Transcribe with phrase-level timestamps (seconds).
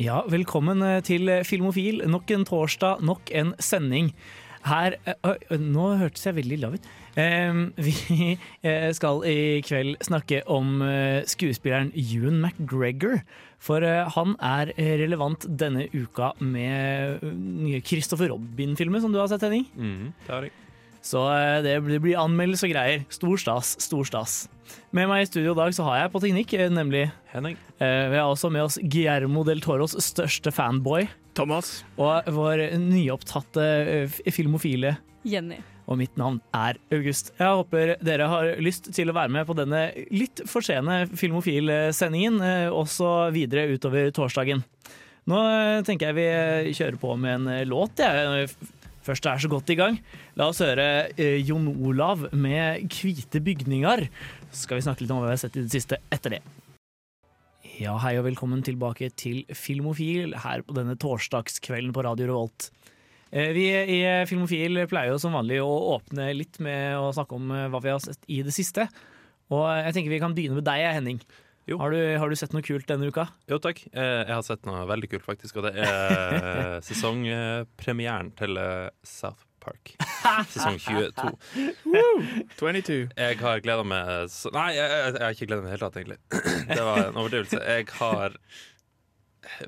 [0.00, 1.98] Ja, velkommen eh, til Filmofil.
[2.08, 4.06] Nok en torsdag, nok en sending.
[4.64, 6.88] Her eh, Nå hørtes jeg veldig lav ut.
[7.84, 7.92] Vi
[8.64, 10.80] eh, skal i kveld snakke om
[11.28, 13.20] skuespilleren Ewan McGregor.
[13.60, 14.72] For han er
[15.02, 19.68] relevant denne uka med nye Christopher Robin-filmer, som du har sett, Henning.
[19.76, 20.56] Mm, det har jeg.
[21.02, 23.04] Så eh, det blir anmeldelse og greier.
[23.12, 24.34] Stor stas, stor stas.
[24.94, 27.56] Med meg i studio i dag så har jeg på teknikk, eh, nemlig Henning.
[27.80, 31.08] eh, Vi har også med oss Guillermo del Toros største fanboy.
[31.34, 31.84] Thomas.
[31.96, 33.64] Og vår nyopptatte
[34.34, 34.96] filmofile.
[35.24, 35.60] Jenny.
[35.90, 37.32] Og mitt navn er August.
[37.38, 39.80] Jeg håper dere har lyst til å være med på denne
[40.14, 42.38] litt for sene Filmofil-sendingen,
[42.70, 44.62] også videre utover torsdagen.
[45.30, 45.40] Nå
[45.86, 47.98] tenker jeg vi kjører på med en låt.
[47.98, 48.50] Jeg.
[49.10, 49.96] Først er så godt i gang.
[50.38, 54.06] La oss høre eh, Jon Olav med 'Hvite bygninger'.
[54.52, 56.42] Så skal vi snakke litt om hva vi har sett i det siste etter det.
[57.80, 62.70] Ja, hei og velkommen tilbake til Filmofil her på denne torsdagskvelden på Radio Revolt.
[63.32, 64.00] Eh, Vi i
[64.30, 67.90] Filmofil pleier jo som vanlig å åpne litt med å snakke om eh, hva vi
[67.90, 68.86] har sett i det siste.
[69.50, 71.18] Og jeg tenker vi kan begynne med deg, Henning.
[71.68, 71.76] Jo.
[71.78, 73.26] Har, du, har du sett noe kult denne uka?
[73.50, 73.82] Jo, takk.
[73.92, 75.60] Eh, Jeg har sett noe veldig kult, faktisk.
[75.60, 79.92] Og det er sesongpremieren til eh, South Park.
[80.54, 81.34] Sesong 22.
[82.56, 82.98] 22.
[83.16, 85.76] Jeg har gleda meg så Nei, jeg, jeg, jeg har ikke gleda meg i det
[85.76, 86.20] hele tatt, egentlig.
[86.74, 87.60] Det var en overdrivelse.
[87.68, 88.38] Jeg har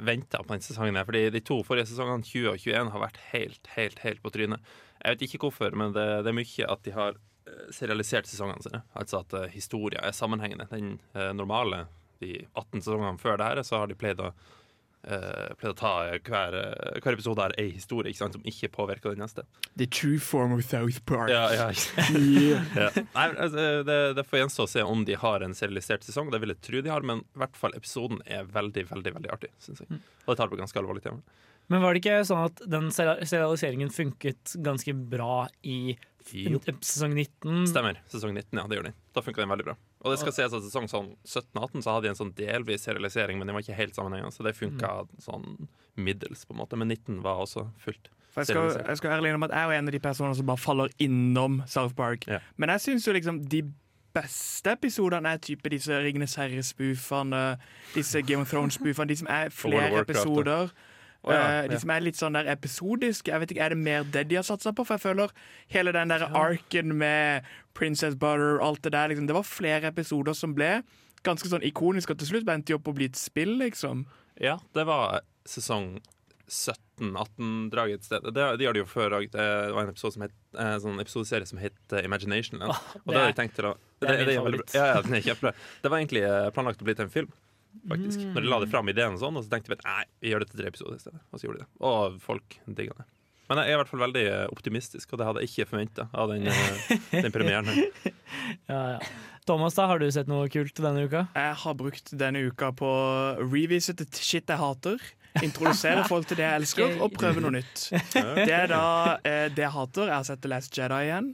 [0.05, 3.21] venta på den sesongen her, fordi de to forrige sesongene, 20 og 21, har vært
[3.33, 4.73] helt, helt, helt på trynet.
[5.03, 7.21] Jeg vet ikke hvorfor, men det, det er mye at de har eh,
[7.75, 8.83] serialisert sesongene sine.
[8.99, 10.69] Altså at uh, historia er sammenhengende.
[10.71, 11.87] Den uh, normale,
[12.23, 14.33] de 18 sesongene før det her, så har de pleid å
[15.09, 15.93] uh, pleid å ta
[16.23, 19.45] hver, eh, hver episode har ei historie ikke sant, som ikke påvirker den neste.
[19.79, 21.33] The true form of South Park.
[21.33, 21.71] Ja, ja,
[22.13, 22.65] Yeah.
[22.77, 22.89] ja.
[23.15, 26.31] Nei, altså, det, det får gjenstå å se om de har en serialisert sesong.
[26.33, 29.33] Det vil jeg tro de har, men i hvert fall episoden er veldig veldig, veldig
[29.33, 29.53] artig.
[29.63, 30.03] Synes jeg.
[30.27, 31.23] Og det tar på ganske alvorlig tema.
[31.73, 35.95] Men var det ikke sånn at den serialiseringen funket ganske bra i.
[36.25, 37.67] sesong 19?
[37.71, 37.99] Stemmer.
[38.11, 38.65] Sesong 19, ja.
[38.71, 38.97] Det gjør den.
[39.15, 39.77] Da funka den veldig bra.
[40.03, 43.39] Og det skal sies at sesong sånn 17-18 så hadde de en sånn delvis serialisering,
[43.39, 45.69] men den var ikke helt sammenhengende, så det funka sånn
[46.01, 46.79] middels, på en måte.
[46.81, 48.11] Men 19 var også fullt.
[48.33, 50.49] For jeg skal, jeg skal ærlig innrømme at jeg er en av de personene som
[50.49, 52.25] bare faller innom South Park.
[52.31, 52.41] Ja.
[52.57, 53.61] Men jeg syns jo liksom de
[54.17, 57.43] beste episodene er type disse Ringenes herre-spoofene,
[57.95, 60.49] disse Game of Thrones-spoofene, de som er flere episoder.
[60.49, 60.89] da.
[61.23, 61.55] Episoder.
[61.55, 63.31] ja, ja, De som er litt sånn der episodiske.
[63.31, 64.85] Jeg vet ikke, Er det mer det de har satsa på?
[64.87, 65.31] For jeg føler
[65.69, 69.87] hele den der arken med Princess Butter og alt det der liksom, Det var flere
[69.93, 70.83] episoder som ble
[71.23, 74.07] ganske sånn ikoniske, og til slutt endte de opp å bli et spill, liksom.
[74.43, 76.01] Ja, det var sesong
[76.53, 78.27] 17-18-draget et sted.
[78.35, 79.29] Det, de har det jo før òg.
[79.33, 82.61] Det var en episode som het, eh, sånn episodeserie som het eh, Imagination.
[82.67, 84.67] Og det det har de tenkt til å det det, bra.
[84.75, 85.55] Ja.
[85.83, 86.25] Det var egentlig
[86.57, 87.31] planlagt å bli til en film.
[87.89, 88.21] Faktisk.
[88.23, 88.35] Mm.
[88.37, 90.31] Når de la det fram ideen, og sånn Og så tenkte vi at nei, vi
[90.31, 91.21] gjør det til tre episoder i stedet.
[91.33, 91.71] Og så gjorde de det.
[91.89, 93.09] Og folk digga det.
[93.51, 96.07] Men jeg er i hvert fall veldig eh, optimistisk, og det hadde jeg ikke forventa
[96.17, 96.93] av den, eh,
[97.27, 97.69] den premieren.
[97.69, 98.15] her
[98.71, 99.01] Ja, ja.
[99.45, 101.25] Thomas, da, har du sett noe kult denne uka?
[101.35, 105.03] Jeg har brukt denne uka på å revisite shit jeg hater.
[105.43, 107.89] Introdusere folk til det jeg elsker, og prøve noe nytt.
[108.15, 108.85] Det er da
[109.27, 110.07] eh, det jeg hater.
[110.07, 111.33] Jeg har sett The Last Jedi igjen,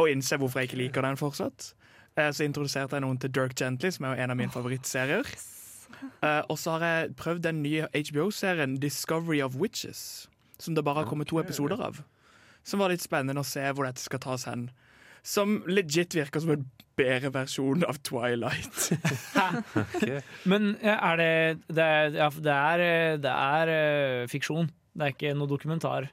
[0.00, 1.74] og innser hvorfor jeg ikke liker den fortsatt.
[2.16, 5.28] Eh, så introduserte jeg noen til Dirk Gently, som er en av mine favorittserier.
[6.22, 10.28] Eh, og så har jeg prøvd den nye HBO-serien Discovery of Witches,
[10.58, 12.02] som det bare har kommet to episoder av.
[12.64, 14.70] Som var litt spennende å se hvor dette skal tas hen.
[15.24, 18.92] Som legit virker som en bedre versjon av Twilight.
[20.50, 21.30] Men er det
[21.68, 22.84] Det er, ja, det er,
[23.24, 24.70] det er eh, fiksjon.
[24.94, 26.10] Det er ikke noe dokumentar.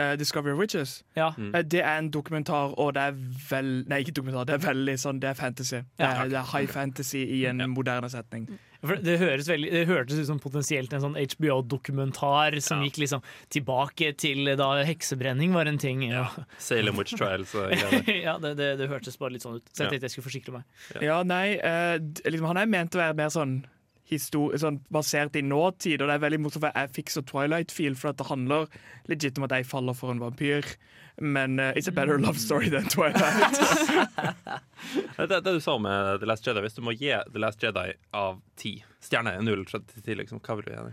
[0.00, 1.02] Uh, Discovery of Witches.
[1.16, 1.34] Ja.
[1.36, 1.50] Mm.
[1.54, 3.16] Uh, det er en dokumentar, og det er
[3.50, 5.82] vel Nei, ikke dokumentar, det er veldig sånn Det er fantasy.
[5.82, 6.12] Det Ja.
[6.22, 8.46] er, det er high fantasy i en moderne setning.
[8.82, 12.88] For det, høres veldig, det hørtes ut som potensielt en sånn HBO-dokumentar som Ja.
[12.88, 13.22] gikk liksom
[13.54, 16.02] tilbake til da heksebrenning var en ting.
[16.10, 18.02] Ja, Salem Witch Trials og greier.
[18.26, 19.68] ja det, det, det hørtes bare litt sånn ut.
[19.70, 19.90] Så jeg Ja.
[19.94, 20.64] tenkte jeg skulle forsikre meg.
[21.00, 23.60] Ja, nei, uh, liksom, han er ment å være mer sånn
[24.10, 28.12] sånn basert i nåtid, og det er veldig morsomt, for jeg fikk så Twilight-feel, for
[28.12, 28.66] at det handler
[29.08, 30.66] legit om at jeg faller for en vampyr.
[31.20, 33.20] Men uh, it's a better love story than Twilight.
[35.16, 37.62] Det, det du sa om eh, The Last Jedi, hvis du må gi The Last
[37.62, 38.72] Jedi av ti
[39.04, 40.90] Stjerne er null til liksom, hva vil du gjøre?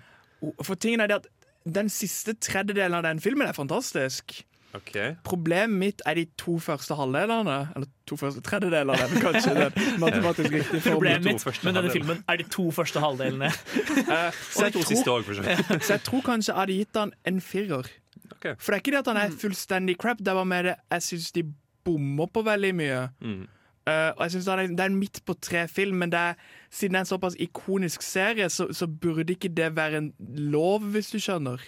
[0.62, 1.28] For tingen er det at
[1.66, 4.44] den siste tredjedelen av den filmen er fantastisk.
[4.78, 4.98] OK.
[5.26, 7.58] Problemet mitt er de to første halvdelene.
[7.76, 10.82] Eller to første tredjedeler, er kanskje den matematisk riktige.
[10.92, 13.50] Problemet mitt med denne filmen er de to første halvdelene.
[13.50, 15.84] uh, så, Og de jeg to siste tror, òg, for så vidt.
[15.84, 17.94] så jeg tror kanskje jeg hadde gitt han en firer.
[18.36, 18.54] Okay.
[18.60, 20.76] For det er ikke det at han er fullstendig crap, det var mer med det
[20.92, 21.44] jeg syns de
[21.86, 23.08] bommer på veldig mye.
[23.22, 23.48] Mm.
[23.90, 26.34] Uh, og jeg synes det er, det er en midt på tre-film, men det er,
[26.70, 30.12] siden det er en såpass ikonisk serie, så, så burde ikke det være en
[30.54, 31.64] lov, hvis du skjønner.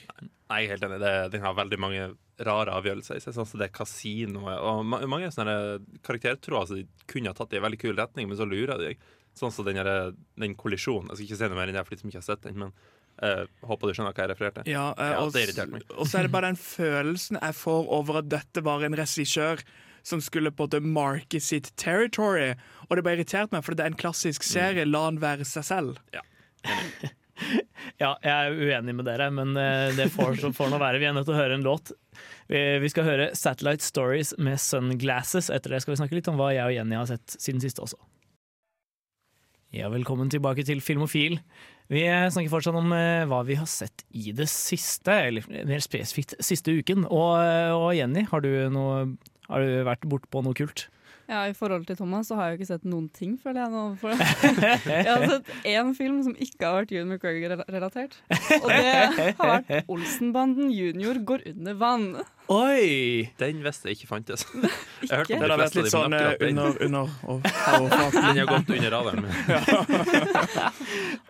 [0.52, 1.00] Nei, jeg er helt enig.
[1.34, 2.10] Den har veldig mange
[2.48, 3.36] rare avgjørelser i seg.
[3.36, 5.56] Sånn det kasinoet og mange sånne
[6.06, 8.78] karakterer tror altså de kunne ha tatt i en veldig kul retning, men så lurer
[8.78, 9.06] de deg.
[9.38, 9.80] Sånn som den,
[10.40, 11.12] den kollisjonen.
[11.12, 12.58] Jeg skal ikke si noe mer enn det, for de som ikke har sett den,
[12.66, 12.76] men
[13.22, 14.62] Uh, håper du skjønner hva jeg refererte.
[14.66, 15.44] Ja, Ja, og, det
[16.10, 19.62] så er det bare den følelsen jeg får over at dette var en regissør
[20.02, 22.56] som skulle på en måte marke sitt territory.
[22.88, 24.88] Og det bare irriterte meg, for det er en klassisk serie.
[24.90, 26.02] La han være seg selv.
[26.16, 26.24] Ja,
[28.02, 31.02] jeg er uenig med dere, men eh, det får, får nå være.
[31.02, 31.94] Vi er nødt til å høre en låt.
[32.52, 35.48] Vi, skal høre Satellite Stories med Sunglasses.
[35.54, 37.84] Etter det skal vi snakke litt om hva jeg og Jenny har sett siden siste
[37.86, 38.00] også.
[39.72, 41.38] Ja, velkommen tilbake til Filmofil.
[41.92, 45.84] Vi eh, snakker fortsatt om eh, hva vi har sett i det siste, eller mer
[45.84, 47.08] spesifikt siste uken.
[47.08, 47.36] Og,
[47.78, 49.06] og Jenny, har du, noe,
[49.48, 50.90] har du vært bortpå noe kult?
[51.32, 53.72] Ja, I forhold til Thomas så har jeg jo ikke sett noen ting, føler jeg
[53.72, 53.84] nå.
[54.02, 54.12] For
[54.92, 58.18] jeg har sett én film som ikke har vært Ewan McGregor-relatert.
[58.60, 58.82] Og det
[59.40, 62.10] har vært Olsenbanden junior går under vann.
[62.52, 63.32] Oi!
[63.40, 64.44] Den visste jeg ikke fantes.
[64.52, 65.38] Jeg hørte Ikke?
[65.38, 66.72] om Det de har vært fleste av litt de, sånn men eh, akkurat den, under,
[66.84, 67.40] under og,
[67.80, 68.22] overflaten.
[68.28, 69.22] den har gått under radaren.
[69.24, 69.32] min.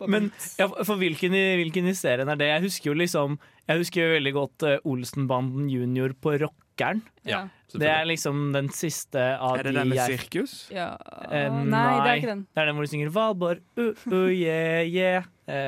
[0.08, 2.48] Men ja, for hvilken, i- hvilken i serien er det?
[2.52, 3.38] Jeg husker jo liksom
[3.70, 7.02] Jeg husker jo veldig godt uh, Olsenbanden junior på Rockeren.
[7.28, 7.44] Ja.
[7.72, 10.56] Det er liksom den siste av Er det den med jeg sirkus?
[10.74, 10.90] ja.
[11.30, 12.42] Eh, Nei, det er ikke den.
[12.52, 15.24] Det er den hvor de synger Valborg, uh, uh, yeah, yeah.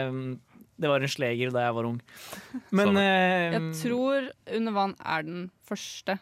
[0.10, 0.39] Um,
[0.80, 2.01] det var en sleger da jeg var ung.
[2.75, 4.25] Men eh, Jeg tror
[4.57, 6.18] Under vann er den første,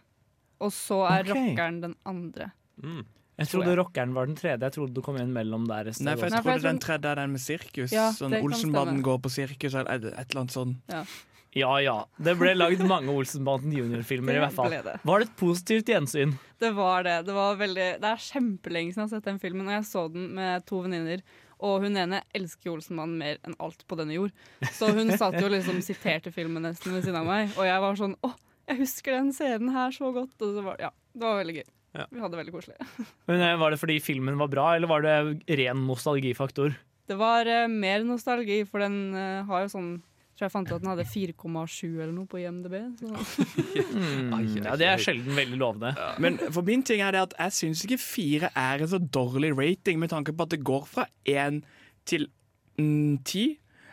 [0.61, 1.31] og så er Ok.
[1.33, 2.51] rockeren den andre.
[2.83, 3.05] Mm.
[3.41, 4.61] Jeg trodde rockeren var den tredje.
[4.69, 5.91] Jeg trodde du kom inn mellom der.
[5.91, 6.05] Nei, for jeg.
[6.07, 7.91] Nei, for jeg trodde den tredje er den med sirkus.
[7.95, 10.79] Ja, sånn Olsenbanden går på sirkus, eller et, et eller annet sånn.
[10.91, 11.03] Ja
[11.51, 11.97] ja.
[12.17, 14.71] Det ble lagd mange Olsenbanden junior-filmer, i hvert fall.
[14.71, 14.97] det.
[15.03, 16.35] Var det et positivt gjensyn?
[16.59, 17.17] Det var det.
[17.27, 20.05] Det, var veldig, det er kjempelenge siden jeg har sett den filmen, og jeg så
[20.11, 21.23] den med to venninner.
[21.61, 24.31] Og hun ene elsker Olsenmannen mer enn alt på denne jord.
[24.73, 27.99] Så hun satt jo liksom siterte filmen nesten ved siden av meg, og jeg var
[27.99, 28.31] sånn Å,
[28.71, 30.33] jeg husker den scenen her så godt.
[30.39, 31.69] Og så var, ja, det var veldig gøy.
[31.97, 32.05] Ja.
[32.07, 32.77] Vi hadde det veldig koselig.
[33.29, 36.77] Men eh, Var det fordi filmen var bra, eller var det ren nostalgifaktor?
[37.09, 39.91] Det var uh, mer nostalgi, for den uh, har jo sånn
[40.31, 42.77] jeg tror jeg fant ut at den hadde 4,7 eller noe på IMDb.
[42.97, 43.09] Så.
[43.91, 44.31] Mm,
[44.63, 45.91] ja, det er sjelden veldig lovende.
[46.23, 49.51] Men for min ting er det at jeg syns ikke fire er en så dårlig
[49.57, 51.59] rating, med tanke på at det går fra én
[52.09, 52.25] til
[53.27, 53.43] ti.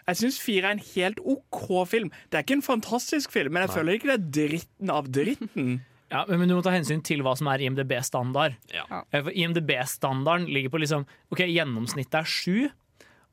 [0.09, 2.13] Jeg syns fire er en helt OK film.
[2.31, 5.81] Det er ikke en fantastisk film, men jeg føler ikke det er dritten av dritten.
[6.11, 8.57] Ja, men men du må ta hensyn til hva som er IMDb-standard.
[8.73, 8.87] Ja.
[9.13, 12.69] Eh, For IMDb-standarden ligger på liksom Ok, gjennomsnittet er sju.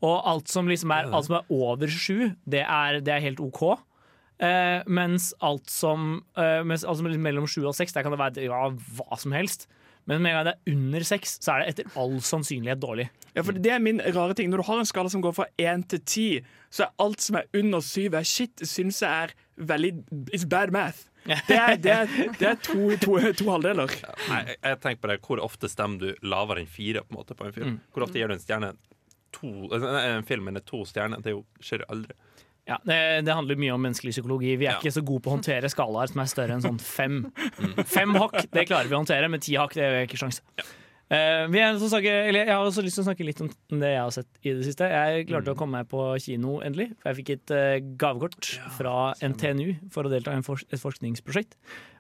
[0.04, 3.39] Og alt som liksom er, alt som er over sju, det er, det er helt
[3.39, 3.63] OK.
[4.44, 8.04] Eh, mens alt som, eh, mens alt som er liksom mellom sju og seks, der
[8.04, 8.68] kan det være ja,
[9.00, 9.69] hva som helst.
[10.06, 13.07] Men med en gang det er under seks, så er det etter all sannsynlighet dårlig.
[13.33, 14.51] Ja, for Det er min rare ting.
[14.51, 16.27] Når du har en skala som går fra én til ti,
[16.69, 19.94] så er alt som er under syv, er shit, syns jeg er veldig
[20.36, 21.08] It's bad math.
[21.25, 23.89] Det er, det er, det er to, to, to halvdeler.
[24.29, 27.38] Nei, jeg, tenker på det, Hvor ofte stemmer du lavere enn fire på, en måte,
[27.39, 27.79] på en film?
[27.96, 28.74] Hvor ofte gir du en stjerne
[29.36, 31.24] to altså, En film med to stjerner?
[31.25, 32.13] Det er skjer aldri.
[32.65, 34.55] Ja, det, det handler mye om menneskelig psykologi.
[34.58, 34.79] Vi er Ja.
[34.79, 37.20] ikke så gode på å håndtere skalaer som er større enn sånn fem.
[37.86, 40.39] Fem hakk det klarer vi å håndtere, men ti hakk det har vi ikke sjans.
[40.58, 40.72] Eh,
[41.09, 43.50] vi er også snakke, eller jeg har også lyst til å snakke litt om
[43.81, 44.88] det jeg har sett i det siste.
[44.89, 46.88] Jeg klarte å komme meg på kino endelig.
[47.01, 50.81] For jeg fikk et uh, gavekort fra NTNU for å delta i en fors et
[50.81, 51.53] forskningsprosjekt.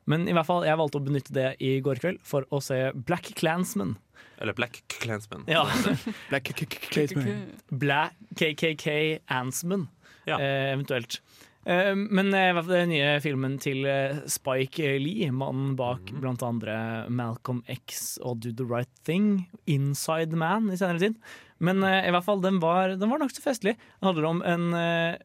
[0.09, 2.79] Men i hvert fall, jeg valgte å benytte det i går kveld for å se
[2.93, 3.95] Black Clansman.
[4.41, 5.45] Eller Black Clansman.
[5.49, 5.63] Ja.
[6.31, 7.45] Black K- K- Clansman.
[7.71, 9.87] Black KKK Ansman,
[10.25, 10.37] Ja.
[10.41, 11.21] uh, eventuelt.
[11.65, 16.75] Eh, men eh, den nye filmen til eh, Spike Lee, mannen bak blant andre
[17.09, 21.15] Malcolm X og Do the Right Thing, Inside Man i senere tid.
[21.57, 23.75] Men eh, i hvert fall, den var, den var nokså festlig.
[23.77, 25.15] Det handler om en eh,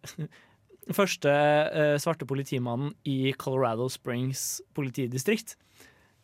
[0.99, 5.57] første eh, svarte politimannen i Colorado Springs politidistrikt.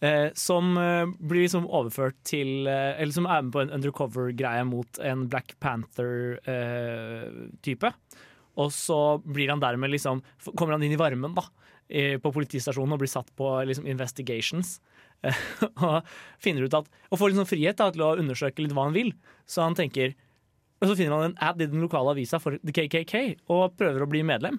[0.00, 4.64] Eh, som eh, blir liksom overført til eh, Eller som er med på en undercover-greie
[4.68, 7.88] mot en Black Panther-type.
[8.56, 10.22] Og så blir han dermed liksom
[10.56, 11.44] Kommer han inn i varmen da
[11.86, 14.80] på politistasjonen og blir satt på liksom investigations.
[15.86, 16.08] Og
[16.42, 19.12] finner ut at Og får liksom frihet da, til å undersøke litt hva han vil.
[19.46, 20.16] Så han tenker
[20.76, 23.14] og så finner han en ad i den lokale avisa for The KKK
[23.52, 24.58] og prøver å bli medlem.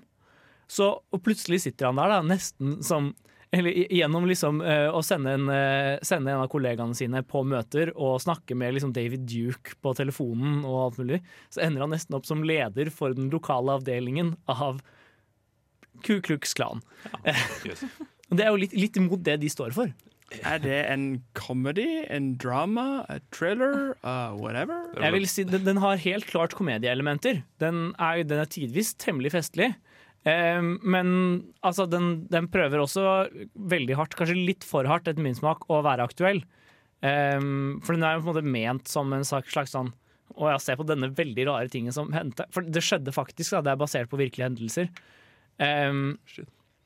[0.68, 3.12] Så, og plutselig sitter han der da, nesten som
[3.56, 7.94] eller gjennom liksom uh, å sende en, uh, sende en av kollegaene sine på møter
[7.96, 11.22] og snakke med liksom David Duke på telefonen og alt mulig,
[11.54, 14.84] så ender han nesten opp som leder for den lokale avdelingen av
[16.04, 16.84] Ku Klux Klan.
[17.68, 17.84] Yes.
[18.28, 19.92] Det er jo litt, litt imot det de står for.
[20.44, 21.06] Er det en
[21.38, 24.90] comedy, en drama, a thriller, uh, whatever?
[25.00, 27.46] Jeg vil si Den, den har helt klart komedieelementer.
[27.64, 29.72] Den er, den er tidvis temmelig festlig.
[30.28, 31.10] Eh, men
[31.66, 33.04] altså, den, den prøver også
[33.72, 36.42] veldig hardt, kanskje litt for hardt etter min smak, å være aktuell.
[37.06, 37.40] Eh,
[37.86, 39.92] for den er jo på en måte ment som en slags slags sånn
[40.38, 42.46] Å ja, se på denne veldig rare tingen som hendte.
[42.54, 43.64] For det skjedde faktisk, da.
[43.66, 44.90] Det er basert på virkelige hendelser.
[45.58, 46.20] Um,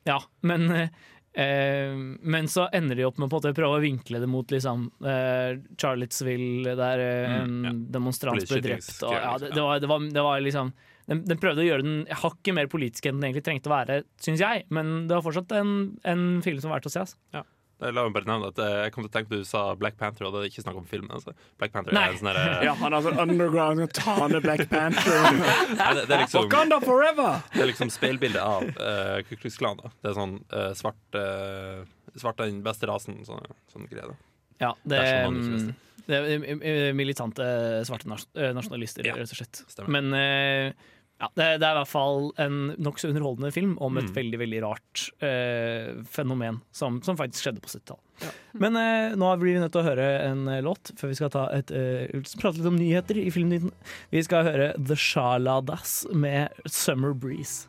[0.07, 4.51] ja, men uh, men så ender de opp med å prøve å vinkle det mot
[4.51, 7.73] liksom, uh, Charlottesville, der eh, en Mm, ja.
[7.97, 8.93] demonstrant ble drept.
[9.03, 10.71] Og, ja, det, det, var, det, var, det var liksom
[11.11, 14.03] den, den prøvde å gjøre den hakket mer politisk enn den egentlig trengte å være,
[14.23, 14.67] syns jeg.
[14.71, 15.73] Men det var fortsatt en,
[16.07, 17.03] en film som var verdt å se.
[17.03, 17.43] Altså.
[17.81, 19.61] La meg bare nevne at eh, Jeg kom til å tenke på at du sa
[19.73, 21.09] Black Panther, og det er ikke snakk om filmen.
[21.17, 21.33] Altså.
[21.59, 22.05] Black Panther Nei.
[22.07, 25.23] er en sånn derre- Ja, han er sånn underground og ta ned Black Panther.
[25.81, 27.41] Nei, det, det, er liksom, Wakanda forever!
[27.55, 29.81] det er liksom speilbildet av uh, Ku Klux Klan.
[29.81, 29.91] Da.
[29.97, 31.81] Det er sånn uh, svart, uh,
[32.21, 34.13] svart er den beste rasen, sånn, sånn greie.
[34.13, 34.19] Da.
[34.61, 35.71] Ja, det, det er mm,
[36.11, 37.45] det er eh, militante
[37.87, 39.63] svarte eh, nasjonalister, Ja, rett og slett.
[39.69, 39.93] stemmer.
[39.97, 40.89] Men eh,
[41.21, 44.15] ja, det, det er i hvert fall en nokså underholdende film om et Mm.
[44.15, 48.33] veldig veldig rart eh, fenomen som, som faktisk skjedde på 70-tallet.
[48.57, 51.31] Men eh, nå blir vi nødt til å høre en eh, låt før vi skal
[51.33, 52.09] ta et, eh,
[52.41, 53.71] prate litt om nyheter i filmnyheten.
[54.11, 57.67] Vi skal høre The Shaladas med 'Summer Breeze'.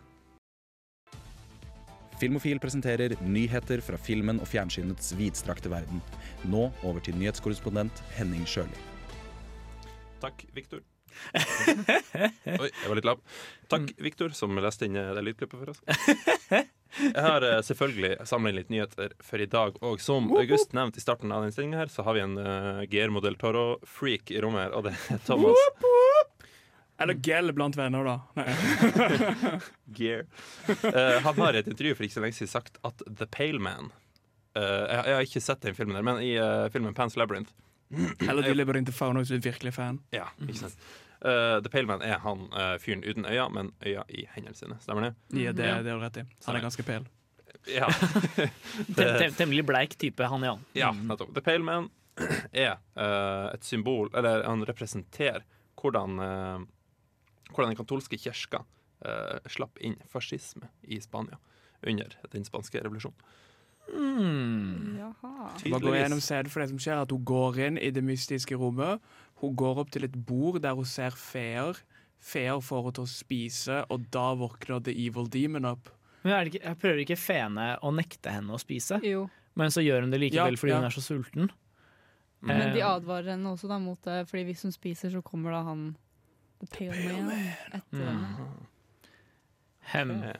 [2.23, 6.01] Filmofil presenterer nyheter fra filmen og fjernsynets vidstrakte verden.
[6.47, 8.79] Nå over til nyhetskorrespondent Henning Sjøli.
[10.23, 10.85] Takk, Viktor.
[12.63, 13.21] Oi, jeg var litt lav.
[13.73, 15.83] Takk, Viktor, som leste inn eh, det lydklippet for oss.
[16.93, 19.79] Jeg har eh, selvfølgelig samla inn litt nyheter for i dag.
[19.85, 23.23] Og som August nevnte i starten av denne her, så har vi en uh, Guillermo
[23.25, 25.57] del Toro-freak i rommet her, og det er Thomas
[27.03, 28.45] Eller gel blant venner, da.
[29.97, 30.29] Gear.
[30.69, 33.63] Uh, han har i et intervju for ikke så lenge siden sagt at The Pale
[33.63, 33.91] Man
[34.57, 37.55] uh, jeg, jeg har ikke sett den filmen der, men i uh, filmen Pan's Labyrinth
[38.29, 39.99] Eller de lever inn til fauna hvis du er virkelig fan.
[40.15, 40.79] Ja, ikke sant
[41.23, 44.79] uh, The Pale Man er han uh, fyren uten øya, men øya i hendene sine.
[44.83, 45.13] Stemmer det?
[45.39, 45.83] Ja, det, Ja.
[45.83, 46.25] det har du rett i.
[46.47, 47.07] Han er ganske pel.
[47.71, 47.87] Ja.
[48.97, 50.57] Tem tem temmelig bleik type, han ja.
[50.75, 51.31] Ja, nettopp.
[51.37, 51.91] The Pale Man
[52.53, 55.45] er uh, et symbol Eller han representerer
[55.81, 56.65] hvordan uh,
[57.53, 58.65] Hvordan den katolske kirka
[59.05, 61.37] eh, slapp inn fascisme i Spania
[61.83, 63.19] under den spanske revolusjonen.
[63.91, 64.97] Mm.
[64.99, 65.49] Jaha.
[65.71, 68.57] Bare gå gjennom scenen for det som skjer, at hun går inn i det mystiske
[68.59, 69.01] rommet.
[69.43, 71.77] Hun går opp til et bord der hun ser feer.
[72.23, 75.91] Feer får henne til å spise, og da våkner The Evil Demon opp.
[76.23, 79.25] Men er det ikke, jeg prøver ikke feene å nekte henne å spise, Jo.
[79.59, 80.77] men så gjør hun det likevel Ja, fordi ja.
[80.79, 81.51] hun er så sulten.
[82.43, 85.51] Men de Eh, advarer henne også da mot det, Fordi hvis hun spiser, så kommer
[85.51, 85.97] da han
[86.61, 87.31] The Pale, Man,
[87.73, 88.25] etter Mm.
[89.83, 90.23] henne.
[90.23, 90.33] hem.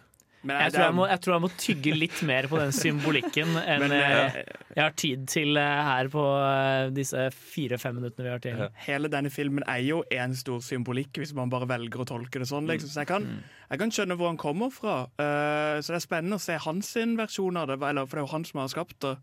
[0.43, 3.55] Men Jeg tror jeg, må, jeg tror jeg må tygge litt mer på den symbolikken
[3.63, 8.27] enn men, eh, eh, jeg har tid til eh, her på eh, disse fire-fem minuttene
[8.27, 8.63] vi har til.
[8.87, 12.49] Hele denne filmen er jo en stor symbolikk, hvis man bare velger å tolke det
[12.51, 12.67] sånn.
[12.71, 12.91] Liksom.
[12.91, 13.29] Så jeg kan,
[13.69, 14.97] jeg kan skjønne hvor han kommer fra.
[15.21, 18.25] Uh, så det er spennende å se hans sin versjon av det, eller, for det
[18.25, 19.15] er jo han som har skapt det.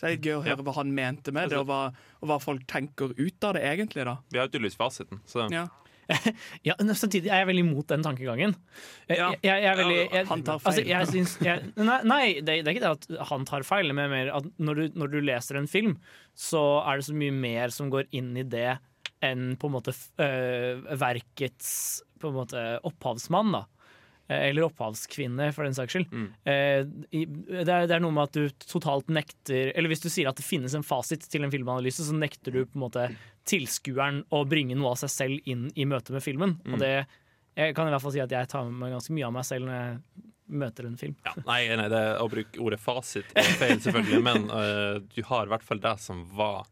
[0.00, 1.82] Så det er gøy å høre hva han mente med det, og hva,
[2.22, 4.06] og hva folk tenker ut av det, egentlig.
[4.08, 5.20] da Vi har jo tydeligvis fasiten.
[5.28, 5.66] Så ja.
[6.68, 8.54] Ja, samtidig er jeg veldig imot den tankegangen.
[9.08, 9.28] Jeg, Ja.
[9.34, 10.88] jeg, jeg, er veldig, jeg, Han tar altså, feil.
[10.90, 11.34] jeg syns,
[11.78, 14.80] nei, nei det, det er ikke det at han tar feil, men mer at når
[14.80, 15.96] du, når du leser en film,
[16.38, 18.74] så er det så mye mer som går inn i det
[19.22, 23.64] enn på en måte øh, verkets på en måte opphavsmann, da.
[24.28, 26.12] Eh, Eller opphavskvinne, for den saks skyld.
[26.12, 26.28] Mm.
[26.44, 30.30] Eh, det, er, det er noe med at du totalt nekter Eller hvis du sier
[30.30, 33.08] at det finnes en fasit til en filmanalyse, så nekter du på en måte
[33.48, 36.56] tilskueren å bringe noe av seg selv inn i møte med filmen.
[36.62, 36.76] Mm.
[36.76, 36.94] Og det
[37.52, 39.44] jeg kan i hvert fall si at jeg tar med meg ganske mye av meg
[39.44, 40.22] selv når jeg
[40.62, 41.16] møter en film.
[41.24, 45.48] ja, nei, nei, det å bruke ordet fasit er feil, selvfølgelig, men uh, du har
[45.48, 46.64] i hvert fall det som var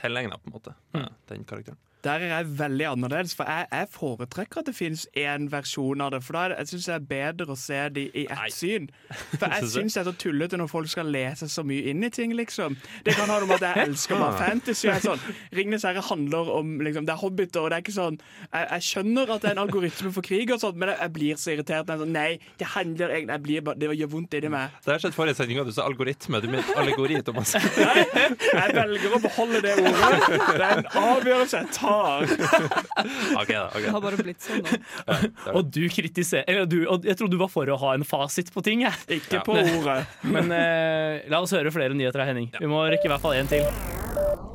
[0.00, 1.08] tilegna, på en måte, mm.
[1.32, 1.80] den karakteren.
[2.06, 6.12] Der er jeg veldig annerledes, for jeg, jeg foretrekker at det finnes én versjon av
[6.14, 6.20] det.
[6.26, 8.48] For da jeg syns det er bedre å se de i Nei.
[8.54, 8.86] syn.
[9.40, 12.10] For jeg syns det er så tullete når folk skal lese så mye inn i
[12.14, 12.76] ting, liksom.
[13.06, 14.86] Det kan ha noe med at jeg elsker bare fantasy.
[14.88, 15.22] Jeg sånn,
[15.56, 18.84] Ringenes herre handler om liksom, Det er hobbiter, og det er ikke sånn Jeg, jeg
[18.86, 21.52] skjønner at det er en algoritme for krig, og sånt, men jeg, jeg blir så
[21.56, 21.90] irritert.
[21.90, 22.28] Jeg sånn, Nei,
[22.60, 24.76] det handler egentlig jeg blir bare, Det gjør vondt inni meg.
[24.86, 26.40] Det har skjedd forrige sending, og du sa algoritme.
[26.44, 27.56] Du mente allegori, Thomas.
[27.86, 30.12] Nei, Jeg velger å beholde det ordet.
[30.30, 31.95] Det er en avgjørelse jeg tar.
[33.40, 33.64] OK, da.
[33.70, 33.82] Okay.
[33.86, 34.78] Det har bare blitt sånn nå.
[35.06, 35.16] Ja.
[35.56, 38.52] Og du kritiserer eller du, og Jeg trodde du var for å ha en fasit
[38.54, 38.84] på ting.
[38.86, 38.94] Jeg.
[39.20, 39.44] Ikke Ja.
[39.46, 39.98] på ordet.
[40.36, 42.50] Men eh, la oss høre flere nyheter av Henning.
[42.58, 43.66] Vi må rekke i hvert fall én til.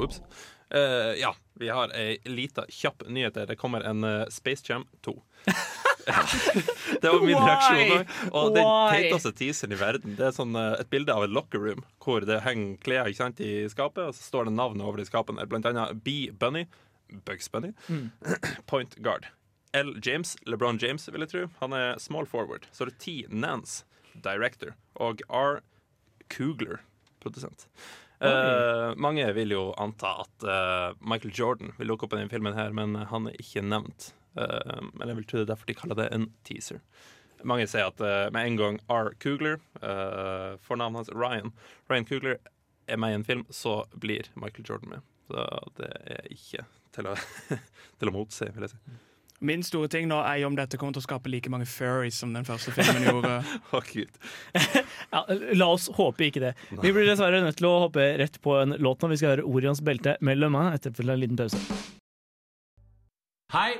[0.01, 0.21] Ops.
[0.71, 3.36] Uh, ja, vi har ei lita kjapp nyhet.
[3.50, 5.17] Det kommer en uh, Space Jam 2.
[7.01, 7.43] det var min Why?
[7.48, 8.05] reaksjon.
[8.31, 10.15] Og den teiteste teaseren i verden.
[10.17, 13.21] Det er sånn, eh, et bilde av et locker room hvor det henger klær ikke
[13.24, 15.45] sant, i skapet, og så står det navnet over de skapene.
[15.50, 16.29] Blant annet B.
[16.33, 16.65] Bunny,
[17.25, 17.73] Bugs Bunny,
[18.67, 19.27] Point Guard.
[19.73, 19.99] L.
[20.03, 21.47] James, LeBron James, vil jeg tro.
[21.61, 22.67] Han er small forward.
[22.71, 23.13] Så er det T.
[23.29, 23.85] Nance,
[24.23, 25.61] director, og R.
[26.31, 26.81] Coogler,
[27.23, 27.67] produsent.
[28.21, 32.53] Uh, mange vil jo anta at uh, Michael Jordan vil dukke opp i denne filmen,
[32.53, 34.11] her, men han er ikke nevnt.
[34.37, 36.83] Uh, men jeg vil tro det er derfor de kaller det en teaser.
[37.47, 38.01] Mange sier at
[38.35, 39.15] med en gang R.
[39.23, 41.49] Coogler, uh, fornavnet hans Ryan
[41.89, 42.37] Ryan Coogler,
[42.91, 45.09] er med i en film, så blir Michael Jordan med.
[45.31, 45.47] Så
[45.79, 46.65] det er ikke
[46.95, 47.15] til å,
[48.00, 49.00] til å motse, vil jeg si.
[49.41, 52.19] Min store ting nå er jo om dette kommer til å skape like mange furries
[52.21, 53.39] som den første filmen gjorde.
[53.93, 54.19] Gud.
[55.12, 55.25] Ja,
[55.57, 56.51] la oss håpe ikke det.
[56.69, 59.48] Vi blir dessverre nødt til å hoppe rett på en låt når Vi skal høre
[59.50, 61.57] Orions belte mellom meg etter en liten pause.
[63.51, 63.74] Hei,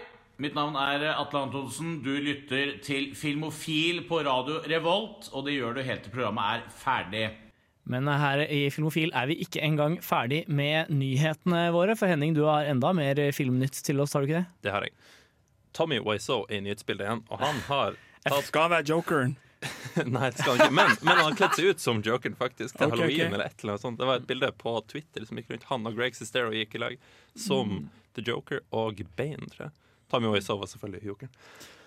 [0.44, 2.02] mitt navn er Atle Antonsen.
[2.04, 6.66] Du lytter til Filmofil på radio Revolt, og det gjør du helt til programmet er
[6.82, 7.26] ferdig.
[7.92, 11.98] Men her i Filmofil er vi ikke engang ferdig med nyhetene våre.
[12.00, 14.68] For Henning, du har enda mer filmnytt til oss, har du ikke det?
[14.68, 14.96] Det har jeg.
[15.76, 17.96] Tommy Wiseau er i nyhetsbildet igjen, og han har
[18.26, 19.38] tatt Skal være jokeren.
[20.16, 20.74] Nei, det skal han ikke.
[20.74, 22.76] Men, men han har kledd seg ut som Jokeren, faktisk.
[22.78, 23.36] Til okay, halloween okay.
[23.36, 24.00] eller et eller annet sånt.
[24.00, 25.68] Det var et bilde på Twitter som gikk rundt.
[25.70, 26.98] Han og Greg Sestero gikk i lag
[27.38, 27.90] som Mm.
[28.18, 29.72] The Joker og Bane, tror jeg.
[30.12, 31.32] Tommy Wiseau var selvfølgelig Jokeren.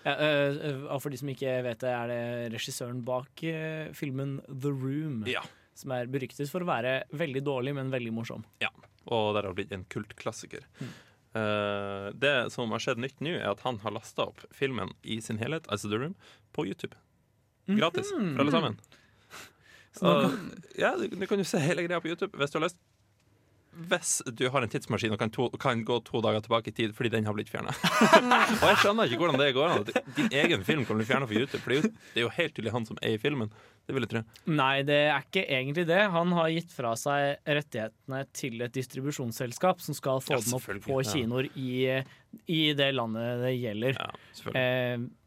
[0.05, 4.39] Ja, øh, og for de som ikke vet det, er det regissøren bak øh, filmen
[4.49, 5.23] The Room.
[5.29, 5.43] Ja.
[5.75, 8.45] Som er beryktet for å være veldig dårlig, men veldig morsom.
[8.63, 8.71] ja.
[9.05, 10.63] Og der har blitt en kultklassiker.
[10.81, 10.93] Mm.
[11.35, 15.19] Uh, det som har skjedd nytt nå, er at han har lasta opp filmen i
[15.21, 16.15] sin helhet, altså The Room,
[16.57, 16.97] på YouTube.
[17.69, 18.79] Gratis for alle sammen.
[20.01, 20.25] Og,
[20.75, 22.81] ja, du, du kan jo se hele greia på YouTube hvis du har lyst.
[23.75, 26.93] Hvis du har en tidsmaskin og kan, to, kan gå to dager tilbake i tid
[26.95, 27.73] fordi den har blitt fjerna.
[28.61, 31.39] og jeg skjønner ikke hvordan det går an din egen film kan bli fjerna fra
[31.39, 31.61] YouTube.
[31.63, 33.51] For det er, jo, det er jo helt tydelig han som er i filmen.
[33.85, 34.21] Det vil jeg tro.
[34.49, 35.99] Nei, det er ikke egentlig det.
[36.15, 40.71] Han har gitt fra seg rettighetene til et distribusjonsselskap som skal få Ja, den opp
[40.87, 41.11] på ja.
[41.11, 41.75] kinoer i,
[42.49, 43.99] i det landet det gjelder.
[43.99, 44.09] Ja,
[44.39, 44.65] selvfølgelig.
[44.65, 45.24] Eh,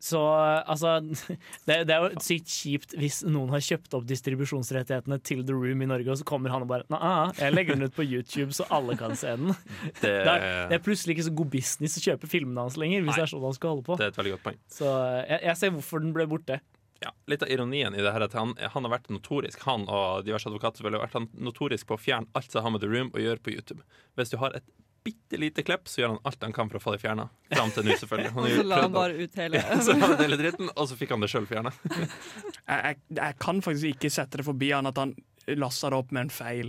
[0.00, 0.20] så
[0.64, 0.94] altså
[1.68, 5.84] det, det er jo sykt kjipt hvis noen har kjøpt opp distribusjonsrettighetene til The Room
[5.84, 8.56] i Norge, og så kommer han og bare Nei, jeg legger den ut på YouTube
[8.56, 9.52] så alle kan se den.
[10.00, 13.04] Det, Det er, det er plutselig ikke så god business å kjøpe filmene hans lenger,
[13.04, 13.20] hvis Nei.
[13.20, 13.96] det er sånn han skal holde på.
[14.00, 14.60] det er et veldig godt poeng.
[14.72, 14.90] Så
[15.28, 16.60] jeg, jeg ser hvorfor den ble borte.
[17.00, 19.86] Ja, litt av ironien i det her er at han, han har vært notorisk Han
[19.88, 23.08] og diverse advokater har vært notorisk på å fjerne alt som har med The Room
[23.16, 23.80] å gjøre på YouTube.
[24.20, 24.66] Hvis du har et
[25.04, 27.26] bitte lite klipp, så gjør han alt han kan for å få det fjerna.
[27.52, 28.32] Fram til nå, selvfølgelig.
[28.34, 30.98] Og så la han bare ut hele Ja, så la han hele dritten, og så
[30.98, 31.72] fikk han det sjøl fjerna.
[32.70, 35.16] Jeg, jeg, jeg kan faktisk ikke sette det forbi han at han
[35.58, 36.68] lassa det opp med en feil.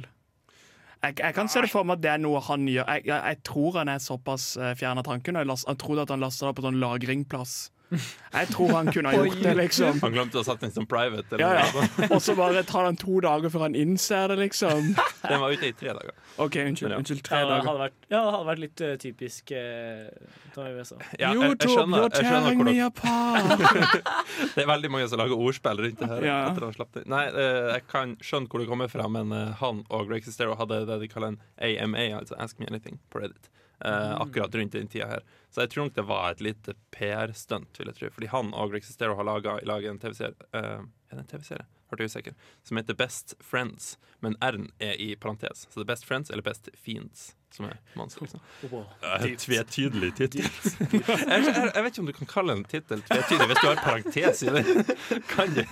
[1.01, 2.87] Jeg, jeg kan se det for meg at det er noe han gjør.
[2.87, 5.37] Jeg, jeg, jeg tror han er såpass uh, fjern av tanken.
[5.37, 7.55] og jeg trodde at han lasta det opp på sånn lagringplass.
[7.91, 9.99] Jeg tror han kunne ha gjort det, liksom.
[9.99, 11.35] Han glemte å sette den som private.
[11.35, 12.07] Eller Ja, ja.
[12.07, 14.93] Og så bare tar han to dager før han innser det, liksom.
[15.27, 16.15] Den var ute i tre dager.
[16.37, 16.95] OK, unnskyld.
[16.95, 17.67] Unnskyld tre ja, dager.
[17.67, 21.01] hadde vært, ja, det hadde vært litt uh, typisk uh, Tommy Wiseau.
[21.19, 24.01] Ja, jeg, jeg YouTube, skjønner, you're jeg skjønner tearing hvor me apart.
[24.55, 26.25] Det er veldig mange som lager ordspill rundt det her.
[26.25, 26.39] Ja.
[26.49, 27.05] Etter han slapp det.
[27.11, 30.55] Nei, uh, jeg kan skjønne hvor det kommer fra, men eh, han og Greg Sestero
[30.59, 33.51] hadde det de kaller en AMA, altså Ask Me Anything, på Reddit.
[33.85, 35.25] Eh, akkurat rundt den tida her.
[35.49, 38.11] Så jeg tror nok det var et lite PR-stunt, vil jeg tro.
[38.15, 40.79] Fordi han og Greg Sestero har laga en TV-serie eh,
[41.11, 41.67] Er det en TV-serie?
[41.91, 42.35] Hørte jeg usikker.
[42.63, 45.67] Som heter Best Friends, men R-en er i parentes.
[45.67, 48.21] Så det er Best Friends eller Best Fiends som er mannsk.
[48.21, 48.39] Liksom.
[48.63, 50.43] Eh, Tvetydelig tittel.
[50.43, 53.81] jeg, jeg, jeg vet ikke om du kan kalle en tittel tvetydig hvis du har
[53.83, 54.85] parentes i den.
[55.31, 55.63] Kan du?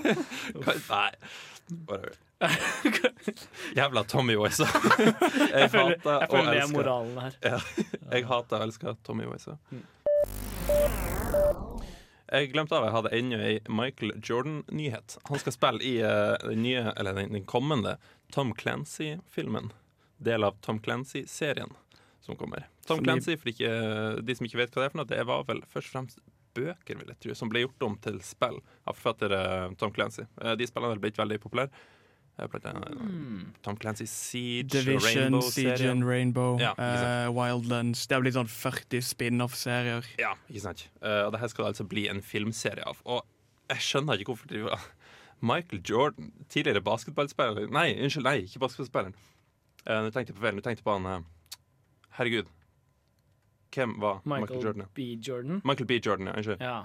[0.63, 1.11] Kan, nei.
[1.87, 2.17] Whatever.
[3.75, 4.67] Jævla Tommy Wiser.
[5.53, 7.33] Jeg, Jeg føler, hater jeg og føler det er elsker moralen her.
[8.11, 9.57] Jeg hater og elsker Tommy Wiseau.
[9.69, 9.83] Mm.
[12.29, 15.17] Jeg glemte av jeg hadde ennå ei Michael Jordan-nyhet.
[15.29, 17.97] Han skal spille i uh, den nye, eller den, den kommende
[18.33, 19.71] Tom Clancy-filmen.
[20.19, 21.71] Del av Tom Clancy-serien
[22.29, 22.67] som kommer.
[22.85, 23.69] Tom Som Clancy, for ikke,
[24.21, 26.19] de som ikke vet hva det er for noe, det var vel først og fremst
[26.57, 30.25] bøker, vil jeg tro, som ble gjort om til spill av forfatter eh, Tom Clancy.
[30.41, 31.71] Eh, De spillene har blitt veldig populære.
[32.39, 32.59] Eh,
[33.65, 38.05] Tom Clancy Siege, Division, Rainbow Siege and Rainbow, Ja, uh, Wildlands.
[38.07, 40.07] Det har blitt sånn 40 spin-off-serier.
[40.21, 40.85] Ja, ikke sant.
[41.03, 43.01] Uh, og det her skal det altså bli en filmserie av.
[43.05, 43.25] Og
[43.73, 44.87] jeg skjønner ikke hvorfor de var
[45.39, 49.15] Michael Jordan, tidligere basketballspiller Nei, unnskyld, nei, ikke basketballspilleren.
[49.87, 50.55] Uh, du tenkte på feil.
[50.59, 51.27] Du tenkte på han eh,
[52.19, 52.49] Herregud.
[53.75, 54.87] Hvem var Michael, Michael Jordan?
[54.97, 55.01] B.
[55.27, 55.61] Jordan.
[55.63, 55.99] Michael B.
[56.05, 56.33] Jordan, ja.
[56.39, 56.63] Unnskyld.
[56.65, 56.77] Ja.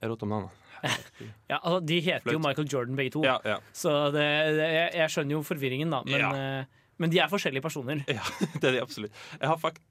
[0.00, 0.50] Jeg rota om navnet.
[1.50, 3.56] Ja, altså, de heter jo Michael Jordan begge to, Ja, ja.
[3.76, 4.22] så det,
[4.56, 5.98] det, jeg, jeg skjønner jo forvirringen, da.
[6.06, 6.30] Men, Ja.
[6.62, 8.00] uh, men de er forskjellige personer.
[8.08, 8.22] Ja,
[8.60, 9.12] det er de absolutt.
[9.40, 9.82] Jeg har, fakt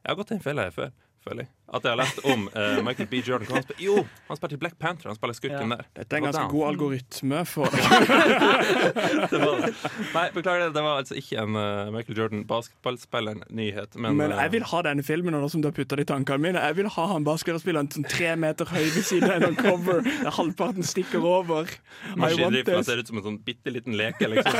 [0.00, 0.92] jeg har gått i en felle her før,
[1.24, 1.50] føler jeg.
[1.70, 3.20] At jeg har lest om uh, Michael B.
[3.22, 3.46] Jordan.
[3.54, 3.94] Han spiller, jo,
[4.26, 5.06] han spilte i Black Panther.
[5.12, 5.76] Han spiller skurken Ja.
[5.76, 5.84] der.
[6.00, 7.70] Dette er en ganske god algoritme for
[9.30, 9.70] Det var det.
[10.14, 10.70] Nei, beklager det.
[10.74, 13.94] Det var altså ikke en uh, Michael Jordan basketballspiller-nyhet.
[14.02, 16.10] Men, Men eh, jeg vil ha denne filmen, nå som du har putta det i
[16.10, 16.64] tankene mine.
[16.66, 20.34] Jeg vil ha han basketballspilleren sånn tre meter høy ved siden av en cover, der
[20.40, 21.70] halvparten stikker over.
[21.70, 22.86] This.
[22.90, 24.58] ser ut som en sånn bitte liten leke, liksom.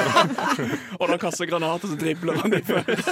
[1.00, 3.10] Og når han kaster granater, så dribler han de først.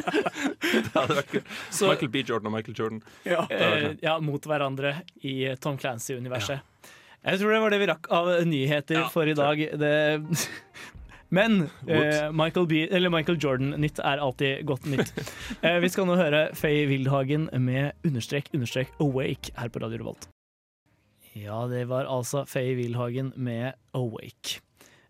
[0.70, 1.36] Det hadde vært.
[1.70, 2.24] Så- Michael B.
[2.26, 3.00] Jordan og Michael Jordan.
[3.28, 3.44] Ja.
[3.50, 6.66] Eh, ja, mot hverandre i Tom Clancy-universet.
[7.20, 9.60] Jeg tror det var det vi rakk av nyheter Ja, for i dag.
[9.76, 9.92] Det
[11.36, 15.12] men eh, Michael, B, eller Michael Jordan-nytt er alltid godt nytt.
[15.60, 20.30] Eh, vi skal nå høre Faye Wildhagen med understrek, understrek awake her på Radio Revolt.
[21.36, 24.62] Ja, det var altså Faye Wildhagen med awake.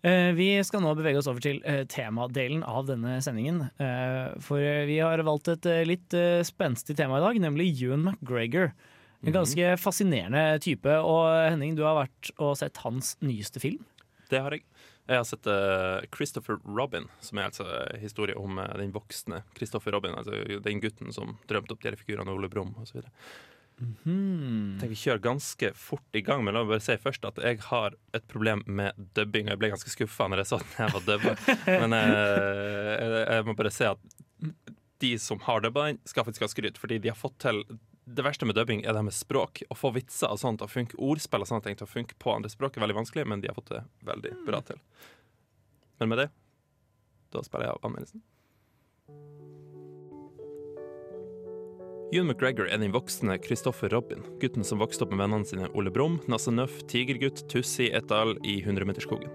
[0.02, 3.66] Eh, vi skal nå bevege oss over til eh, temadelen av denne sendingen.
[3.76, 6.16] Eh, for vi har valgt et litt
[6.48, 8.72] spenstig tema i dag, nemlig Ewan McGregor.
[9.20, 10.88] En ganske fascinerende type.
[11.04, 13.84] Og Henning, du har vært og sett hans nyeste film.
[14.32, 14.64] Det har jeg.
[15.10, 15.48] Jeg har sett
[16.14, 17.66] Christopher Robin, som er altså
[17.98, 20.14] historie om den voksne Christopher Robin.
[20.16, 23.02] Altså den gutten som drømte opp de figurene Ole Brumm osv.
[23.80, 24.74] Hmm.
[24.74, 27.40] Jeg tenker vi kjører ganske fort i gang, men la meg bare si først at
[27.40, 29.48] jeg har et problem med dubbing.
[29.48, 31.36] Jeg ble ganske skuffa når jeg så at jeg var dubba,
[31.84, 34.02] men eh, jeg, jeg må bare si at
[35.00, 37.64] de som har dubba den, skal faktisk ha skryt, fordi de har fått til
[38.10, 39.62] det verste med dubbing er det med språk.
[39.70, 42.16] Å få vitser og sånt til å funke, ordspill og sånne ting til å funke
[42.18, 44.80] på andre språk er veldig vanskelig, men de har fått det veldig bra til.
[46.02, 46.28] Men med det,
[47.30, 48.24] da spiller jeg av anmeldelsen.
[52.10, 55.92] Ewan McGregor er den voksne Christopher Robin, gutten som vokste opp med vennene sine Ole
[55.94, 58.34] Brumm, Nasse Nøff, Tigergutt, Tussi et al.
[58.42, 59.30] i 100-meterskogen.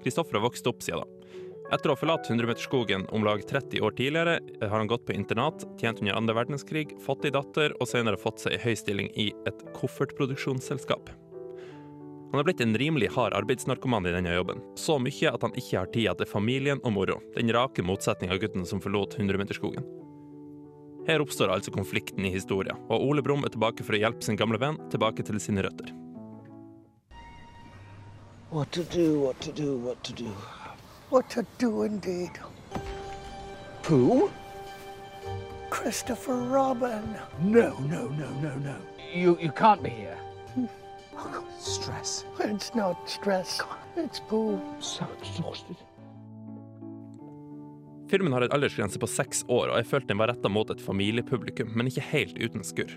[0.00, 1.36] Christopher har vokst opp siden da.
[1.76, 5.66] Etter å ha forlatt 100-meterskogen om lag 30 år tidligere, har han gått på internat,
[5.76, 9.28] tjent under andre verdenskrig, fått ei datter og senere fått seg ei høy stilling i
[9.44, 11.12] et koffertproduksjonsselskap.
[12.32, 14.64] Han har blitt en rimelig hard arbeidsnarkoman i denne jobben.
[14.72, 18.40] Så mye at han ikke har tida til familien og moro, den rake motsetninga av
[18.40, 19.99] gutten som forlot 100-meterskogen.
[21.06, 24.38] Her oppstår altså konflikten i historien, og Ole Brumm er tilbake for å hjelpe sin
[24.38, 25.92] gamle venn tilbake til sine røtter.
[28.50, 30.30] What to do, what to do, what to do.
[31.10, 32.30] What to do indeed.
[33.86, 34.30] Who?
[35.70, 37.16] Christopher Robin.
[37.40, 38.76] No, no, no, no, no.
[39.14, 40.18] You, you can't be here.
[41.58, 42.24] Stress.
[42.40, 43.60] It's not stress.
[43.96, 44.60] It's Pooh.
[44.80, 45.76] So exhausted.
[48.10, 50.82] Filmen har en aldersgrense på seks år, og jeg følte den var retta mot et
[50.82, 52.96] familiepublikum, men ikke helt uten skurr.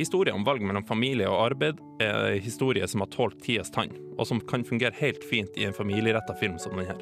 [0.00, 3.92] Historien om valg mellom familie og arbeid er en historie som har tålt tidas tann,
[4.18, 6.98] og som kan fungere helt fint i en familieretta film som denne.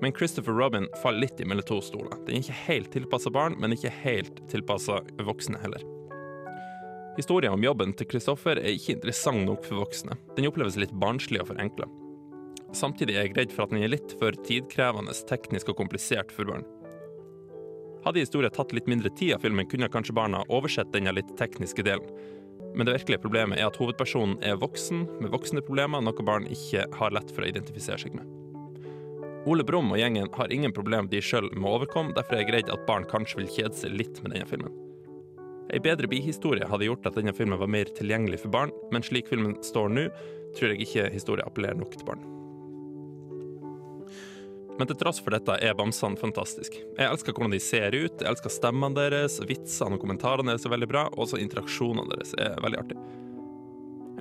[0.00, 2.14] Men Christopher Robin faller litt imellom to stoler.
[2.26, 5.82] Den er ikke helt tilpassa barn, men ikke helt tilpassa voksne heller.
[7.18, 10.14] Historien om jobben til Christopher er ikke interessant nok for voksne.
[10.38, 11.90] Den oppleves litt barnslig og forenkla.
[12.76, 16.50] Samtidig er jeg redd for at den er litt for tidkrevende, teknisk og komplisert for
[16.50, 16.66] barn.
[18.04, 21.84] Hadde historien tatt litt mindre tid av filmen, kunne kanskje barna oversett denne litt tekniske
[21.84, 22.06] delen.
[22.74, 26.86] Men det virkelige problemet er at hovedpersonen er voksen med voksne problemer, noe barn ikke
[27.00, 28.28] har lett for å identifisere seg med.
[29.50, 32.72] Ole Brumm og gjengen har ingen problem de sjøl må overkomme, derfor er jeg redd
[32.72, 34.74] at barn kanskje vil kjede seg litt med denne filmen.
[35.70, 39.30] Ei bedre bihistorie hadde gjort at denne filmen var mer tilgjengelig for barn, men slik
[39.30, 40.10] filmen står nå,
[40.58, 42.39] tror jeg ikke historien appellerer nok til barn.
[44.80, 46.78] Men til tross for dette er bamsene fantastisk.
[46.96, 50.72] Jeg elsker hvordan de ser ut, jeg elsker stemmene deres, vitsene og kommentarene deres er
[50.72, 52.96] veldig bra, og også interaksjonene deres er veldig artig.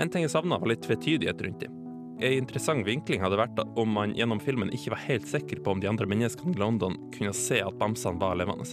[0.03, 1.77] En ting jeg savna, var litt tvetydighet rundt dem.
[2.19, 5.79] En interessant vinkling hadde vært om man gjennom filmen ikke var helt sikker på om
[5.79, 8.67] de andre menneskene i London kunne se at bamsene var levende.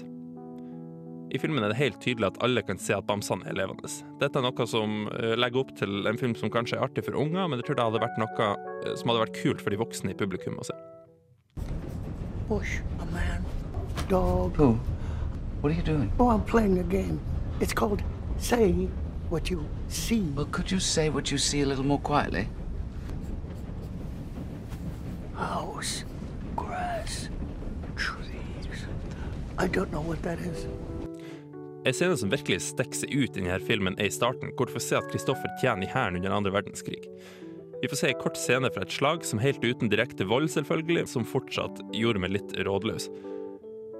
[1.30, 3.86] I filmen er det helt tydelig at alle kan se at bamsene er levende.
[4.18, 7.18] Dette er noe som eh, legger opp til en film som kanskje er artig for
[7.22, 9.82] unger, men jeg tror det hadde vært noe eh, som hadde vært kult for de
[9.86, 10.74] voksne i publikum å se.
[12.48, 13.44] Bush, a man,
[14.08, 14.54] dog.
[14.54, 14.78] Who?
[15.60, 16.12] What are you doing?
[16.20, 17.20] Oh, I'm playing a game.
[17.60, 18.02] It's called
[18.38, 18.88] Say
[19.30, 20.20] What You See.
[20.36, 22.48] Well, could you say what you see a little more quietly?
[25.34, 26.04] House,
[26.54, 27.28] grass,
[27.96, 28.86] trees.
[29.58, 30.66] I don't know what that is.
[31.84, 34.74] En scene som virkelig stikker seg ut i denne filmen, er i starten, hvor du
[34.74, 37.06] får se at Kristoffer tjener i hæren under andre verdenskrig.
[37.86, 41.04] Vi får se en kort scene fra et slag, som helt uten direkte vold, selvfølgelig,
[41.06, 43.04] som fortsatt gjorde meg litt rådløs.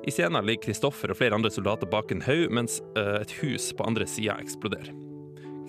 [0.02, 3.68] I scenen ligger Kristoffer og flere andre soldater bak en haug, mens eh, et hus
[3.78, 4.90] på andre sida eksploderer.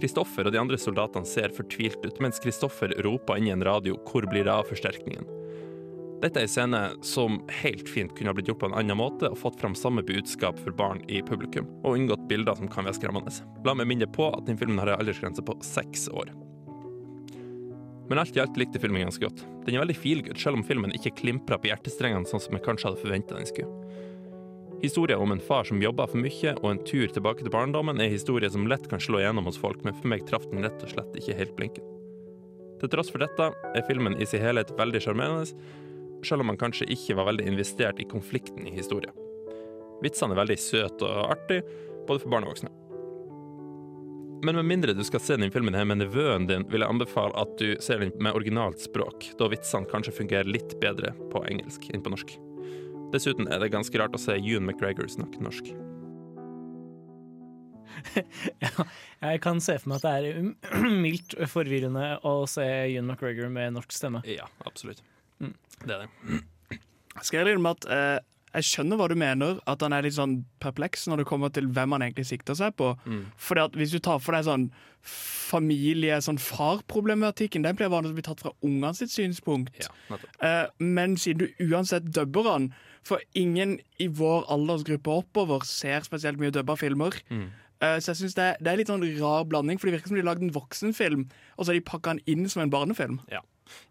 [0.01, 3.99] Kristoffer og de andre soldatene ser fortvilt ut, mens Kristoffer roper inn i en radio
[4.01, 5.29] 'Hvor blir det av forsterkningen?'
[6.25, 9.29] Dette er en scene som helt fint kunne ha blitt gjort på en annen måte
[9.29, 12.97] og fått fram samme budskap for barn i publikum, og unngått bilder som kan være
[12.97, 13.29] skremmende.
[13.61, 16.33] La meg minne på at den filmen har en aldersgrense på seks år.
[18.09, 19.43] Men alt i alt likte filmen ganske godt.
[19.65, 22.89] Den er veldig feelgood, selv om filmen ikke klimpra på hjertestrengene sånn som jeg kanskje
[22.89, 24.05] hadde forventa den skulle.
[24.81, 28.13] Historien om en far som jobba for mye, og en tur tilbake til barndommen, er
[28.13, 30.93] historier som lett kan slå igjennom hos folk, men for meg traff den rett og
[30.93, 31.93] slett ikke helt blinken.
[32.77, 35.49] Til tross for dette er filmen i sin helhet veldig sjarmerende,
[36.25, 39.15] selv om man kanskje ikke var veldig investert i konflikten i historien.
[40.05, 41.65] Vitsene er veldig søte og artige,
[42.05, 42.69] både for barn og voksne.
[44.43, 47.33] Men med mindre du skal se den filmen her med nevøen din, vil jeg anbefale
[47.41, 51.87] at du ser den med originalt språk, da vitsene kanskje fungerer litt bedre på engelsk
[51.89, 52.35] enn på norsk.
[53.13, 55.71] Dessuten er det ganske rart å se Ewan McGregor snakke norsk.
[58.63, 58.85] ja,
[59.23, 60.53] Jeg kan se for meg at det er um,
[61.05, 64.21] mildt forvirrende å se Ewan McGregor med norsk stemme.
[64.29, 65.01] Ja, absolutt.
[65.41, 65.55] Mm.
[65.81, 66.41] Det er det.
[67.23, 68.17] Skal jeg innrømme at eh,
[68.57, 71.67] jeg skjønner hva du mener, at han er litt sånn perpleks når det kommer til
[71.69, 72.91] hvem han egentlig sikter seg på.
[73.05, 73.25] Mm.
[73.37, 74.67] Fordi at Hvis du tar for deg sånn
[75.47, 79.77] familie, sånn farproblematikken, den pleier vanligvis å bli tatt fra ungene sitt synspunkt.
[79.85, 80.17] Ja.
[80.43, 82.69] Eh, men siden du uansett dubber han
[83.07, 87.15] For ingen i vår aldersgruppe oppover ser spesielt mye dubba filmer.
[87.31, 87.45] Mm.
[87.79, 90.09] Uh, så jeg synes det, er- det er litt sånn rar blanding, for det virker
[90.11, 91.23] som de har lagd en voksenfilm,
[91.55, 93.21] og så har de pakka den inn som en barnefilm.
[93.31, 93.39] Ja,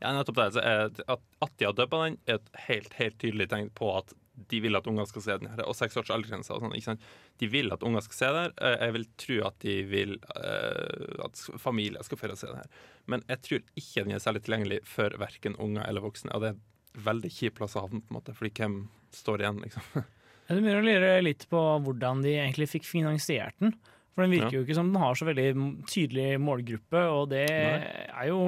[0.02, 0.60] ja nettopp det.
[0.60, 4.12] Er, at, at de har dubba den, er et helt, helt tydelig tegn på at
[4.50, 5.62] de vil at unger skal se den her.
[5.64, 6.98] Og seks års aldersgrense og sånn.
[7.40, 8.54] De vil at unger skal se det her.
[8.60, 12.70] Eh, Jeg vil tro at de vil uh, at familier skal få se det her.
[13.06, 16.34] Men jeg tror ikke den er særlig tilgjengelig for verken unger eller voksne.
[16.36, 18.78] Og det er en veldig kjip plass å havne, på en måte, fordi hvem
[19.16, 20.04] står igjen, liksom?
[20.46, 23.72] Jeg begynner å lure litt på hvordan de egentlig fikk finansiert den.
[24.14, 24.60] For den virker Ja.
[24.60, 25.48] jo ikke som den har så veldig
[25.90, 28.06] tydelig målgruppe, og det Nei.
[28.08, 28.38] er jo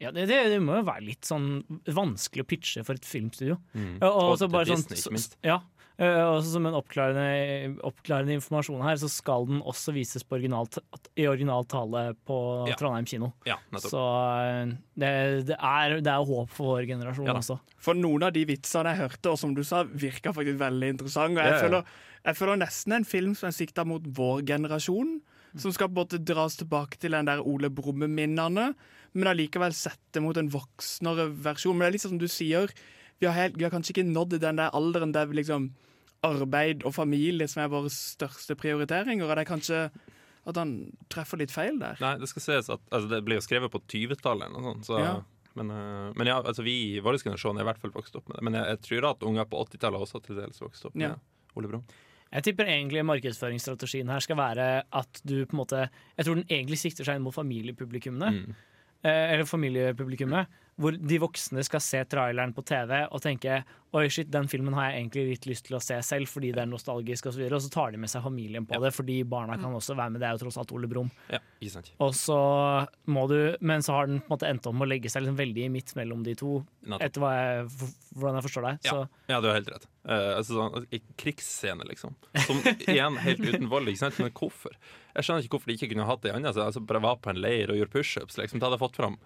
[0.00, 1.50] ja, det, det, det må jo være litt sånn
[1.92, 3.58] vanskelig å pitche for et filmstudio.
[3.76, 3.98] Mm.
[4.00, 5.20] Ja, og Og så bare sånn, Disney.
[5.44, 5.58] Ja,
[6.00, 10.38] eh, og så som en oppklarende, oppklarende informasjon her, så skal den også vises på
[10.38, 10.68] original,
[11.20, 12.38] i original tale på
[12.70, 12.76] Ja.
[12.80, 13.32] Trondheim kino.
[13.48, 13.58] Ja.
[13.76, 15.12] Så eh, det,
[15.52, 17.58] det, er, det er håp for vår generasjon Ja også.
[17.80, 21.36] For noen av de vitsene jeg hørte, og som du sa, virka faktisk veldig interessant.
[21.36, 21.66] Og jeg, Ja, ja.
[21.66, 25.18] føler, jeg føler nesten en film som er sikta mot vår generasjon.
[25.58, 28.68] Som skal både dras tilbake til den der Ole Brumme-minnene,
[29.12, 31.76] men allikevel sette mot en voksnere versjon.
[31.76, 32.72] Men det er litt sånn som du sier,
[33.20, 35.70] vi har, helt, vi har kanskje ikke nådd den der alderen der vi liksom
[36.24, 39.24] arbeid og familie som er våre største prioriteringer.
[39.26, 39.82] Og det er kanskje
[40.48, 40.72] at han
[41.12, 41.98] treffer litt feil der.
[42.00, 44.88] Nei, det skal ses at altså, det ble jo skrevet på 20-tallet eller noe sånt.
[44.88, 45.18] Så, Ja.
[45.58, 48.28] Men, eh, men ja, altså vi i vår generasjon er i hvert fall vokst opp
[48.30, 48.44] med det.
[48.46, 51.16] Men jeg, jeg tror at unger på 80-tallet også til dels vokste opp med Ja.
[51.58, 51.82] Ole Brumm.
[52.30, 56.46] Jeg tipper egentlig markedsføringsstrategien her skal være at du på en måte Jeg tror den
[56.46, 58.30] egentlig sikter seg inn mot familiepublikummene.
[58.30, 58.54] Mm.
[59.02, 60.46] Eh, eller familiepublikummet.
[60.80, 64.86] Hvor de voksne skal se traileren på TV og tenke Oi, shit, den filmen har
[64.86, 67.58] jeg egentlig litt lyst til å se selv fordi det er nostalgisk, og så, videre,
[67.58, 70.22] og så tar de med seg familien på det, fordi barna kan også være med.
[70.22, 71.08] Det er jo tross alt Ole Brumm.
[71.26, 71.40] Ja.
[71.98, 72.38] Og så
[73.10, 75.40] må du Men så har den på en måte endt om å legge seg liksom
[75.40, 76.60] veldig midt mellom de to,
[77.00, 77.66] etter jeg,
[78.14, 78.86] hvordan jeg forstår deg.
[78.86, 79.90] Ja, Så ja, du har helt rett.
[80.06, 82.14] Uh, altså, sånn, i krigsscene, liksom.
[82.46, 83.90] Som igjen helt uten vold.
[83.90, 84.22] Ikke sant?
[84.22, 84.78] Men hvorfor?
[85.16, 86.54] Jeg skjønner ikke hvorfor de ikke kunne hatt det annet.
[86.54, 88.38] Altså, bare var på en leir og gjorde pushups.
[88.38, 88.62] Liksom.
[88.62, 89.18] Det hadde fått fram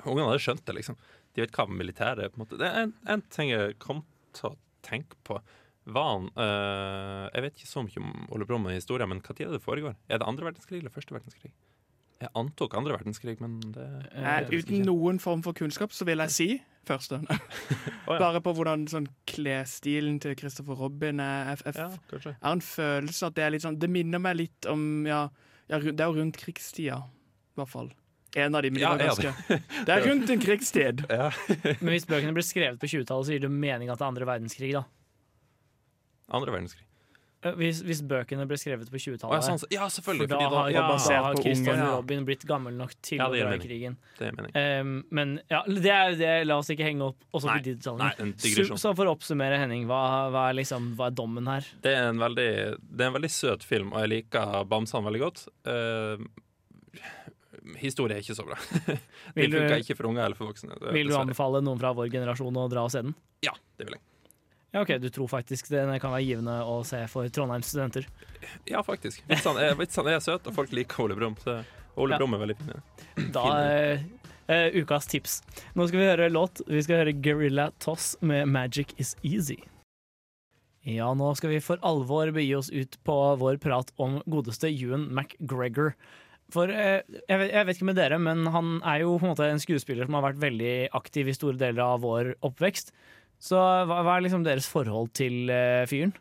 [0.00, 0.96] Ungene hadde skjønt det, liksom.
[1.34, 2.30] De vet hva militæret er.
[2.32, 4.04] på en måte Det er en, en ting jeg kom
[4.36, 4.56] til å
[4.86, 5.38] tenke på.
[5.90, 9.52] Var han eh, Jeg vet ikke så mye om Ole Brumm historien, men når er
[9.54, 9.96] det foregår?
[10.08, 11.52] Er det andre verdenskrig eller første verdenskrig?
[12.20, 16.34] Jeg antok andre verdenskrig, men det Eh, uten noen form for kunnskap, så vil jeg
[16.34, 16.48] si
[16.84, 17.22] første.
[18.06, 21.54] Bare på hvordan sånn klesstilen til Christopher Robin er.
[21.54, 22.34] Jeg, jeg, Ja, kanskje.
[22.34, 25.28] jeg en følelse at det er litt sånn Det minner meg litt om Ja,
[25.70, 27.90] ja det er jo rundt krigstida, i hvert fall.
[28.36, 29.32] En av de, Ja, ganske
[29.86, 31.02] Det er rundt en krigstid.
[31.10, 31.30] Ja.
[31.82, 34.28] Men hvis bøkene ble skrevet på 20-tallet, så gir det mening at det er andre
[34.28, 34.84] verdenskrig, da.
[36.30, 36.86] Andre verdenskrig.
[37.40, 39.32] Eh, Hvis, hvis bøkene ble skrevet på 20-tallet.
[39.32, 41.86] Å, ja, sånn, ja, For da fordi da- har, ja, da har på ja.
[41.94, 43.96] Robin blitt gammel nok til Ja, å dra i krigen.
[44.18, 44.28] Det.
[44.52, 47.74] Um, men ja, det er, det, la oss ikke henge opp også Nei, på de
[47.78, 48.34] detaljene.
[48.44, 50.02] Så, så for å oppsummere, Henning, hva,
[50.34, 51.64] hva, er liksom, hva er dommen her?
[51.80, 52.50] Det er en veldig,
[52.84, 55.46] det er en veldig søt film, og jeg liker bamsene veldig godt.
[55.64, 56.28] Eh,
[57.80, 58.56] historie er ikke så bra.
[58.86, 58.98] det
[59.36, 60.74] Vil du- ikke for unger eller for voksne.
[60.78, 61.26] det- Vil du dessverre.
[61.28, 63.14] anbefale noen fra vår generasjon å dra og se den?
[63.42, 64.02] Ja, det vil jeg.
[64.72, 68.06] Ja, ok, Du tror faktisk den kan være givende å se for Trondheims studenter?
[68.70, 69.22] Ja, faktisk.
[69.28, 71.34] Vitsene er, vitsene er søte, og folk liker Ole Brumm.
[71.42, 71.64] Så
[71.98, 72.18] Ole Ja.
[72.22, 73.32] Brumm er veldig fin.
[73.34, 73.42] Da
[74.46, 75.40] eh, ukas tips.
[75.74, 76.62] Nå skal vi høre låt.
[76.70, 79.58] Vi skal høre Guerrilla Toss med 'Magic Is Easy'.
[80.86, 85.08] Ja, nå skal vi for alvor begi oss ut på vår prat om godeste Ewan
[85.12, 85.92] McGregor.
[86.54, 89.34] For eh, jeg, vet, jeg vet ikke med dere, men han er jo på en
[89.34, 92.94] måte en skuespiller som har vært veldig aktiv i store deler av vår oppvekst.
[93.40, 96.12] Så hva, hva er liksom deres forhold til eh, fyren?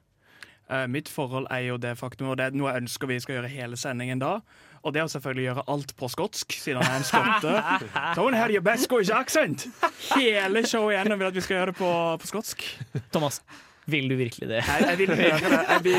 [0.69, 3.39] Eh, mitt forhold er jo det faktum, og det er noe jeg ønsker vi skal
[3.39, 4.37] gjøre hele sendingen da.
[4.79, 7.55] Og det er å selvfølgelig gjøre alt på skotsk, siden han er en skotte.
[8.19, 9.65] Don't have your best Scottish accent!
[10.13, 11.89] Hele showet igjennom vil at vi skal gjøre det på,
[12.21, 12.63] på skotsk.
[13.11, 13.41] Thomas,
[13.91, 14.59] vil du virkelig det?
[14.65, 15.59] Jeg, jeg, vil høre det.
[15.69, 15.97] Jeg, vil,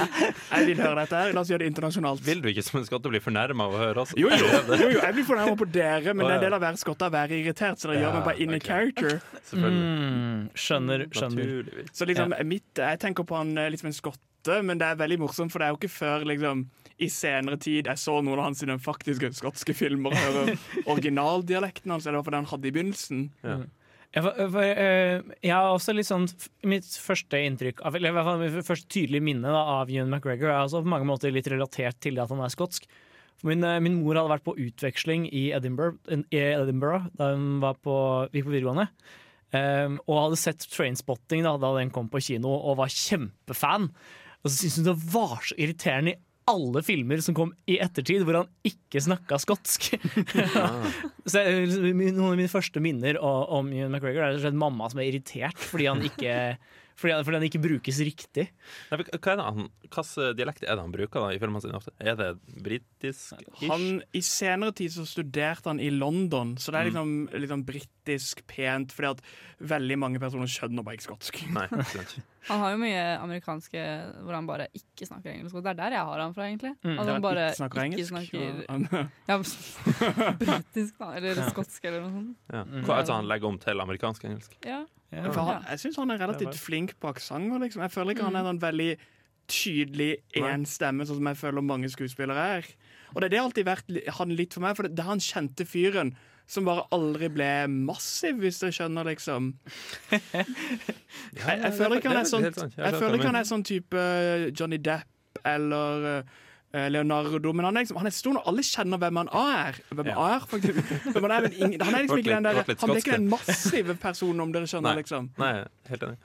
[0.50, 1.34] jeg vil høre dette her.
[1.36, 2.22] La oss gjøre det internasjonalt.
[2.26, 4.14] Vil du ikke som en skotte bli fornærma av å høre oss?
[4.18, 6.62] Jo, jo, jo, jo, jeg blir fornærma på dere, men det er en del av
[6.62, 9.16] å være skotte å være irritert, så det gjør meg bare in a character.
[9.52, 11.46] Mm, skjønner, skjønner.
[11.46, 11.94] Naturligvis.
[11.96, 15.52] Så liksom, mitt, jeg tenker på han liksom en skotte, men det er veldig morsomt,
[15.52, 16.64] for det er jo ikke før liksom,
[17.00, 20.54] i senere tid jeg så noen av hans sine faktiske skotske filmer og hører
[20.92, 23.28] originaldialekten hans, eller hva det han hadde i begynnelsen.
[23.44, 23.60] Ja,
[24.16, 26.26] for, for, uh, jeg har også litt sånn
[26.66, 30.50] Mitt første inntrykk av, eller hvert fall mitt første tydelige minne da, av Ewan McGregor
[30.50, 32.88] er altså på mange måter litt relatert til det at han er skotsk.
[33.46, 37.78] Min, eh, min mor hadde vært på utveksling i Edinburgh, i Edinburgh da hun var
[37.80, 37.94] på,
[38.34, 38.90] gikk på videregående.
[39.50, 43.88] Um, og hadde sett Trainspotting da, da den kom på kino, og var kjempefan.
[44.40, 48.26] Og så syntes hun det var så irriterende i alle filmer som kom i ettertid,
[48.26, 49.88] hvor han ikke snakka skotsk.
[51.30, 55.58] så Noen av mine første minner om Ewan McGregor er slett mamma som er irritert
[55.70, 56.34] fordi han ikke,
[57.00, 58.46] fordi han, fordi han ikke brukes riktig.
[58.90, 61.78] Nei, Hva er det han, Hvilken dialekt er det han bruker da, i filmene sine?
[61.80, 61.94] ofte?
[61.98, 62.28] Er det
[62.66, 63.40] britisk?
[63.66, 66.74] Han, I senere tid så studerte han i London, så Mm.
[66.76, 67.14] det er liksom,
[67.46, 69.24] liksom britisk pent, fordi at
[69.72, 71.40] veldig mange personer skjønner bare ikke skotsk.
[71.56, 71.66] Nei.
[72.48, 73.82] Han har jo mye amerikanske
[74.24, 75.54] hvor han bare ikke snakker engelsk.
[75.58, 76.72] Og det er der jeg har han fra, egentlig.
[76.82, 76.94] Mm.
[76.98, 79.36] Altså, han bare ikke snakker engelsk, snakker- ja,
[80.40, 81.10] britisk, da.
[81.16, 81.48] Eller Ja.
[81.50, 82.36] skotsk, eller noe sånt.
[82.52, 82.64] Ja.
[82.86, 84.56] Hva er det han legger om til amerikansk engelsk?
[84.64, 84.84] Ja.
[85.12, 87.58] Han, jeg syns han er relativt flink på aksenter.
[87.60, 87.82] Liksom.
[87.82, 88.90] Jeg føler ikke han er en veldig
[89.50, 92.68] tydelig én stemme, sånn som jeg føler mange skuespillere er.
[93.14, 95.66] Og det er det alltid vært han litt for meg, for det er han kjente
[95.66, 96.12] fyren
[96.50, 99.52] som bare aldri ble massiv, hvis dere skjønner, liksom.
[100.10, 102.46] Jeg, jeg føler ikke han er sånn.
[102.46, 104.04] Jeg Jeg føler ikke han er sånn type
[104.58, 106.06] Johnny Depp eller
[106.74, 109.78] eh, Leonardo, men han er, liksom, han er stor når alle kjenner hvem han er.
[109.94, 110.26] Hvem Ja.
[110.36, 110.44] er.
[110.50, 113.30] Hvem han, er, men ingen, han er liksom ikke den der, han blir ikke den
[113.30, 114.90] massive personen, om dere skjønner.
[114.94, 115.02] Nei.
[115.04, 115.52] liksom Nei,
[115.90, 116.18] helt enig.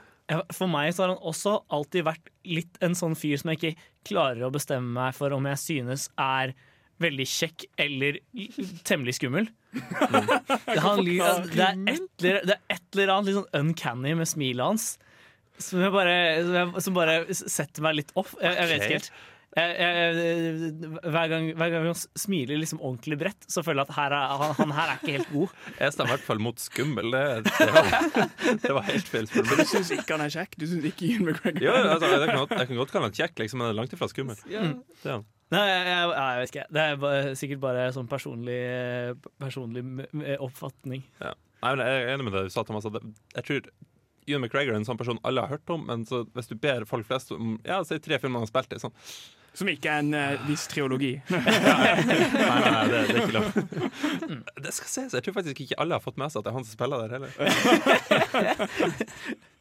[0.58, 3.90] For meg så har han også alltid vært litt en sånn fyr som jeg ikke
[4.10, 6.56] klarer å bestemme meg for om jeg synes er
[7.04, 8.18] veldig kjekk eller
[8.88, 9.50] temmelig skummel.
[9.76, 14.30] Det, han, det, er et, eller- det er et eller annet litt sånn uncanny med
[14.30, 14.90] smilet hans
[15.56, 18.34] som, jeg bare, som, jeg, som bare setter meg litt off.
[18.42, 19.12] Jeg, jeg vet ikke helt.
[19.56, 23.96] Jeg, jeg, hver, gang, hver gang han smiler liksom ordentlig bredt, så føler jeg at
[23.96, 25.54] her er, han, han her er ikke helt god.
[25.80, 27.16] Jeg stemmer i hvert fall mot skummel.
[27.16, 27.88] Det, det, var,
[28.66, 29.62] det var helt feil spørsmål.
[29.64, 30.60] du syns ikke han er kjekk?
[30.60, 33.16] Du syns ikke Ian McGregor Jo, altså, jeg, kan godt, jeg kan godt kalle han
[33.22, 34.44] kjekk, liksom, men han er langt ifra skummel.
[34.52, 34.66] Ja.
[34.76, 35.26] Det er han.
[35.54, 36.68] Nei, jeg, jeg, jeg vet ikke.
[36.74, 38.62] Det er bare, sikkert bare sånn personlig,
[39.42, 39.84] personlig
[40.42, 41.04] oppfatning.
[41.22, 41.36] Ja.
[41.62, 42.88] Nei, men jeg er enig med det du sa, Thomas.
[42.90, 42.98] At
[43.38, 43.70] jeg tror
[44.26, 47.06] Ewan McGregor er en sånn person alle har hørt om, men hvis du ber folk
[47.06, 48.96] flest om Ja, si tre filmer han har spilt i, sånn
[49.56, 51.14] Som ikke er en uh, viss triologi.
[51.32, 51.46] Nei, nei,
[52.76, 53.46] nei det, det er ikke lov.
[54.66, 55.14] Det skal ses.
[55.16, 56.98] jeg tror faktisk ikke alle har fått med seg at det er han som spiller
[57.06, 57.32] der heller.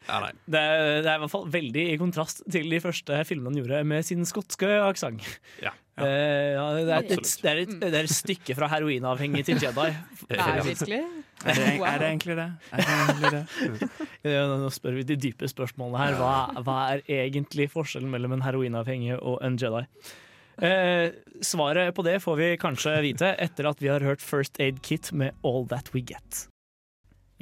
[0.05, 0.29] Ja, nei.
[0.45, 3.57] Det er, det er i hvert fall veldig i kontrast til de første filmene han
[3.57, 5.25] gjorde med sin skotske aksent.
[5.63, 5.71] Ja.
[5.97, 7.41] Eh, ja, det, er Absolutt.
[7.41, 9.89] det, er et, det er et stykke fra heroinavhengig til Jedi.
[10.29, 11.01] Nei, virkelig?
[11.45, 12.47] Er det, er det egentlig det?
[12.73, 13.89] Er det egentlig det?
[14.35, 16.15] Ja, Nå spør vi de dype spørsmålene her.
[16.17, 19.83] Hva, hva er egentlig forskjellen mellom en heroinavhengig og en Jedi?
[20.65, 21.11] Eh,
[21.45, 25.11] svaret på det får vi kanskje vite etter at vi har hørt First Aid Kit
[25.13, 26.47] med All That We Get.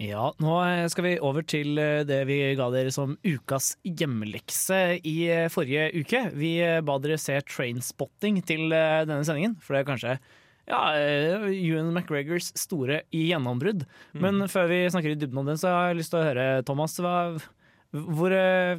[0.01, 0.53] Ja, nå
[0.89, 5.91] skal vi over til eh, det vi ga dere som ukas hjemmelekse i eh, forrige
[6.01, 6.23] uke.
[6.33, 10.15] Vi eh, ba dere se Trainspotting til denne sendingen, for det er kanskje
[10.69, 13.83] ja, eh, Ewan McGregors store gjennombrudd.
[14.15, 16.45] Men før vi snakker i dybden om den, så har jeg lyst til å høre,
[16.67, 17.15] Thomas, hva,
[17.93, 18.77] hvor eh,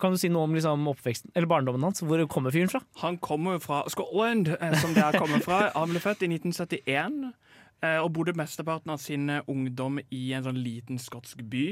[0.00, 2.02] Kan du si noe om liksom, oppveksten, eller barndommen hans?
[2.02, 2.80] Hvor kommer fyren fra?
[3.02, 5.66] Han kommer fra Scotland, eh, som det er kommet fra.
[5.76, 7.28] Han ble født i 1971
[7.84, 11.68] eh, og bodde mesteparten av sin ungdom i en sånn liten skotsk by.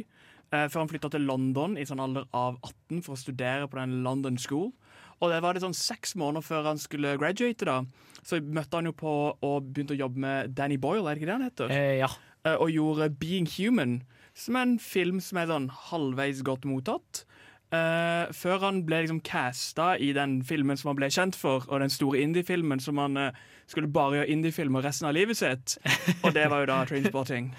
[0.54, 4.04] Før han flytta til London i sånn alder av 18 for å studere på den
[4.04, 4.68] London School.
[5.24, 7.80] Og det var det sånn seks måneder før han skulle graduate, da.
[8.24, 11.30] Så møtte han jo på og begynte å jobbe med Danny Boyle, er det ikke
[11.32, 11.72] det han heter?
[11.74, 12.10] Eh, ja.
[12.44, 14.02] Eh, Og gjorde Being Human,
[14.34, 17.24] som er en film som er sånn halvveis godt mottatt.
[17.74, 21.80] Eh, før han ble liksom casta i den filmen som han ble kjent for, og
[21.82, 25.78] den store indie-filmen som han eh, skulle bare gjøre indie-filmer resten av livet sitt.
[26.22, 27.50] Og det var jo da Trainspotting.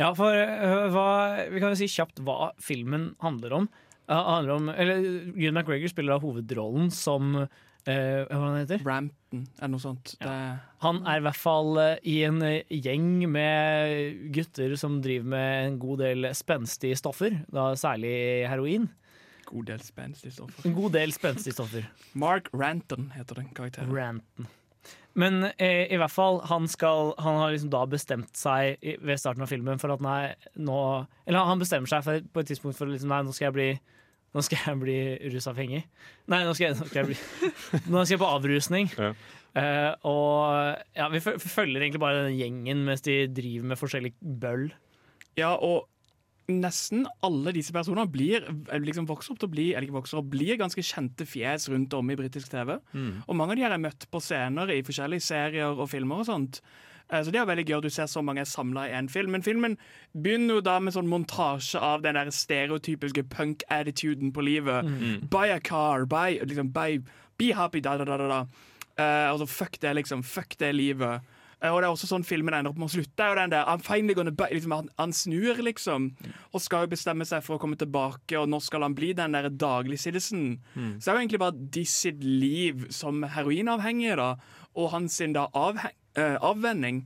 [0.00, 1.08] Ja, for uh, hva,
[1.52, 3.66] Vi kan jo si kjapt hva filmen handler om.
[4.12, 9.46] Ja, handler om, eller Ewan McGregor spiller da hovedrollen som eh, Hva han heter Brampton,
[9.56, 10.14] eller noe sånt.
[10.20, 10.32] Det,
[10.84, 15.68] Han er i hvert fall eh, i en eh, gjeng med gutter som driver med
[15.70, 18.14] en god del spenstige stoffer, da særlig
[18.52, 18.90] heroin.
[19.48, 20.66] god del spenstige stoffer.
[20.68, 21.88] En god del spenstige stoffer.
[22.12, 23.94] Mark Ranton heter den karakteren.
[23.96, 24.50] Ranton.
[25.14, 29.20] Men eh, i hvert fall, han, skal, han har liksom da bestemt seg i, ved
[29.20, 30.78] starten av filmen for at nei, nå
[31.28, 33.68] Eller han bestemmer seg for, på et tidspunkt for liksom, nei, nå skal jeg bli
[34.32, 34.98] nå skal jeg bli
[35.34, 35.84] rusavhengig.
[36.32, 37.52] Nei, nå skal jeg, nå skal jeg, bli,
[37.92, 38.92] nå skal jeg på avrusning.
[38.96, 39.12] Ja.
[39.52, 44.70] Uh, og ja, vi følger egentlig bare den gjengen mens de driver med forskjellig bøll.
[45.36, 45.88] Ja, og
[46.52, 48.44] nesten alle disse personene blir
[48.82, 51.94] liksom vokser opp til å bli eller ikke vokser opp, blir ganske kjente fjes rundt
[51.96, 52.74] om i britisk TV.
[53.28, 56.28] Og mange av de her er møtt på scener i forskjellige serier og filmer og
[56.28, 56.62] sånt.
[57.12, 59.30] Eh, Så det er veldig gøy at du ser så mange samla i én film.
[59.36, 59.76] Men filmen
[60.16, 64.84] begynner jo da med sånn montasje av den der stereotypiske punk-attituden på livet.
[64.88, 65.28] Mm.
[65.30, 66.98] Buy a car, buy, liksom, buy,
[67.38, 68.40] be happy, da, da, da, da.
[68.96, 70.22] Eh, altså, fuck det, liksom.
[70.24, 71.20] Fuck det livet.
[71.62, 73.28] Eh, og det er også sånn filmen ender opp med å slutte.
[73.28, 76.10] jo den der, I'm finally gonna buy, liksom, han, han snur, liksom.
[76.52, 79.32] Og skal jo bestemme seg for å komme tilbake, og når skal han bli den
[79.36, 80.58] der daglig citizen.
[80.74, 80.96] Mm.
[80.98, 84.34] Så det er jo egentlig bare de sitt liv som heroinavhengige, da,
[84.74, 87.04] og hans sin da avheng, eh, avvenning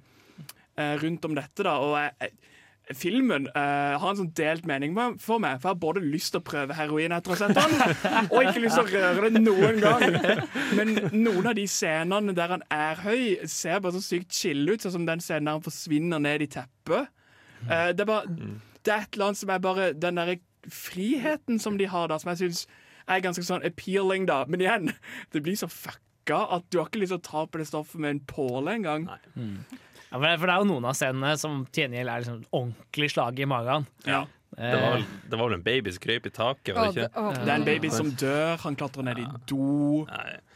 [0.78, 1.78] uh, rundt om dette, da.
[1.82, 2.52] Og jeg, jeg,
[2.94, 6.30] Filmen uh, har en sånn delt mening med- for meg, for jeg har både lyst
[6.34, 9.30] til å prøve heroin etter å ha sett den, og ikke lyst til å røre
[9.34, 10.04] det noen gang.
[10.78, 14.84] Men noen av de scenene der han er høy, ser bare så sykt chill ut,
[14.84, 17.11] sånn som den scenen der han forsvinner ned i teppet.
[17.66, 18.38] Uh, det, er bare,
[18.86, 20.38] det er et eller annet som er bare den derre
[20.70, 22.66] friheten som de har da, som jeg syns
[23.11, 24.44] er ganske sånn appealing, da.
[24.50, 24.92] Men igjen,
[25.34, 25.68] det blir så
[26.27, 28.74] fucka at du har ikke lyst til å ta på det stoffet med en påle
[28.74, 29.09] engang.
[30.07, 32.43] Ja, for, det, for det er jo noen av scenene som til gjengjeld er liksom
[32.53, 33.87] ordentlig slag i magen.
[34.07, 34.24] Ja.
[34.57, 37.22] Det var, vel, det var vel en baby som krøp i taket, var det ikke?
[37.35, 40.07] Det er en baby som dør, han klatrer ned i do.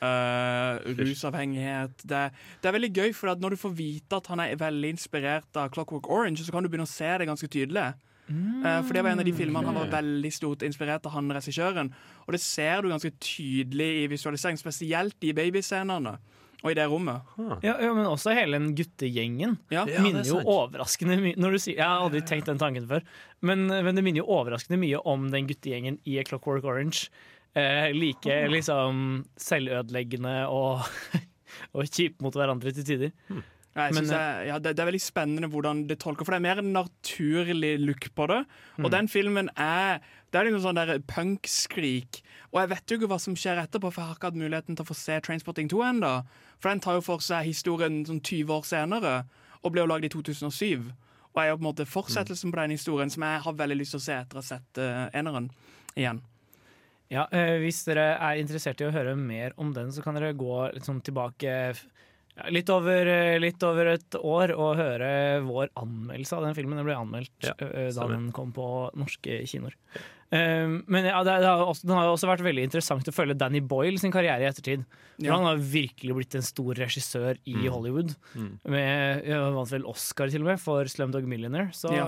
[0.01, 2.07] Uh, rusavhengighet.
[2.09, 2.21] Det,
[2.62, 5.59] det er veldig gøy, for at når du får vite at han er veldig inspirert
[5.61, 7.91] av Clockwork Orange, så kan du begynne å se det ganske tydelig.
[8.31, 11.35] Uh, for det var en av de filmene han var veldig stort inspirert av, han
[11.35, 11.91] regissøren.
[12.31, 16.14] Og det ser du ganske tydelig i visualisering, spesielt i babyscenene.
[16.61, 17.24] Og i det rommet.
[17.64, 19.87] Ja, ja, men også hele den guttegjengen Ja.
[19.89, 22.89] Minner det er jo overraskende mye når du sier, Jeg har aldri tenkt den tanken
[22.91, 23.07] før,
[23.41, 27.09] men, men det minner jo overraskende mye om den guttegjengen i A Clockwork Orange.
[27.57, 30.85] Eh, like liksom selvødeleggende og,
[31.74, 33.16] og kjipe mot hverandre til tider.
[33.33, 33.41] Ja,
[33.77, 36.47] jeg Men, jeg, ja, det, det er veldig spennende hvordan det tolker, for det er
[36.49, 38.41] mer en naturlig look på det.
[38.81, 38.91] Og Mm.
[38.91, 40.01] den filmen er
[40.31, 42.21] Det er liksom sånn der punk-skrik.
[42.53, 44.77] Og jeg vet jo ikke hva som skjer etterpå, for jeg har ikke hatt muligheten
[44.77, 46.25] til å få se Trainspotting 2 ennå.
[46.61, 49.25] For den tar jo for seg historien sånn 20 år senere,
[49.64, 50.93] og ble jo lagd i 2007.
[51.35, 53.91] Og er jo på en måte fortsettelsen på den historien som jeg har veldig lyst
[53.97, 55.51] til å se etter å ha sett uh, eneren
[55.97, 56.23] igjen.
[57.11, 60.33] Ja, eh, Hvis dere er interessert i å høre mer om den, så kan dere
[60.33, 61.75] gå litt sånn tilbake
[62.51, 65.11] litt, over, eh, litt over et år å høre
[65.47, 66.78] vår anmeldelse av den filmen.
[66.81, 69.74] Den ble anmeldt Ja, eh, da den kom på norske kinoer.
[70.33, 73.14] Eh, men ja, det, det har også, den har jo også vært veldig interessant å
[73.14, 74.85] følge Danny Boyle sin karriere i ettertid.
[75.18, 75.35] For Ja.
[75.37, 77.66] Han har virkelig blitt en stor regissør i Mm.
[77.74, 78.14] Hollywood.
[78.35, 78.53] Mm.
[78.72, 82.07] Med, vant vel Oscar til og med for Slumdog Millionaire, så Ja.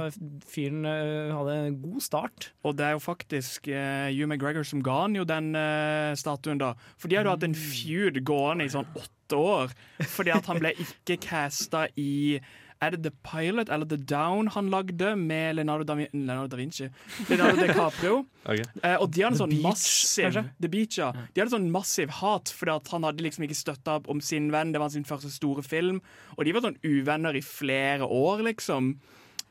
[0.49, 2.53] fyren uh, hadde en god start.
[2.65, 6.57] Og det er jo faktisk uh, Hugh McGregor som ga han jo den uh, statuen,
[6.63, 6.73] da.
[6.97, 9.73] For de har jo hatt en feud gående i sånn åtte år.
[10.13, 12.41] Fordi at han ble ikke casta i
[12.83, 16.57] Er det The Pilot eller The Down han lagde med Leonardo da, Vin- Leonardo da
[16.59, 16.89] Vinci?
[17.29, 18.17] Leonardo DiCaprio.
[18.51, 18.65] okay.
[18.83, 20.39] Eh, og de hadde The sånn Beach, massiv?
[20.59, 21.13] The Beach, ja.
[21.15, 24.51] De hadde sånn massiv hat, fordi at han hadde liksom ikke støtta opp om sin
[24.51, 24.73] venn.
[24.75, 26.01] Det var sin første store film.
[26.35, 28.97] Og de var sånn uvenner i flere år, liksom.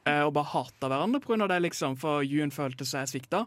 [0.03, 1.47] Eh, og bare hata hverandre pga.
[1.47, 3.45] det, liksom, for Ewan følte seg svikta.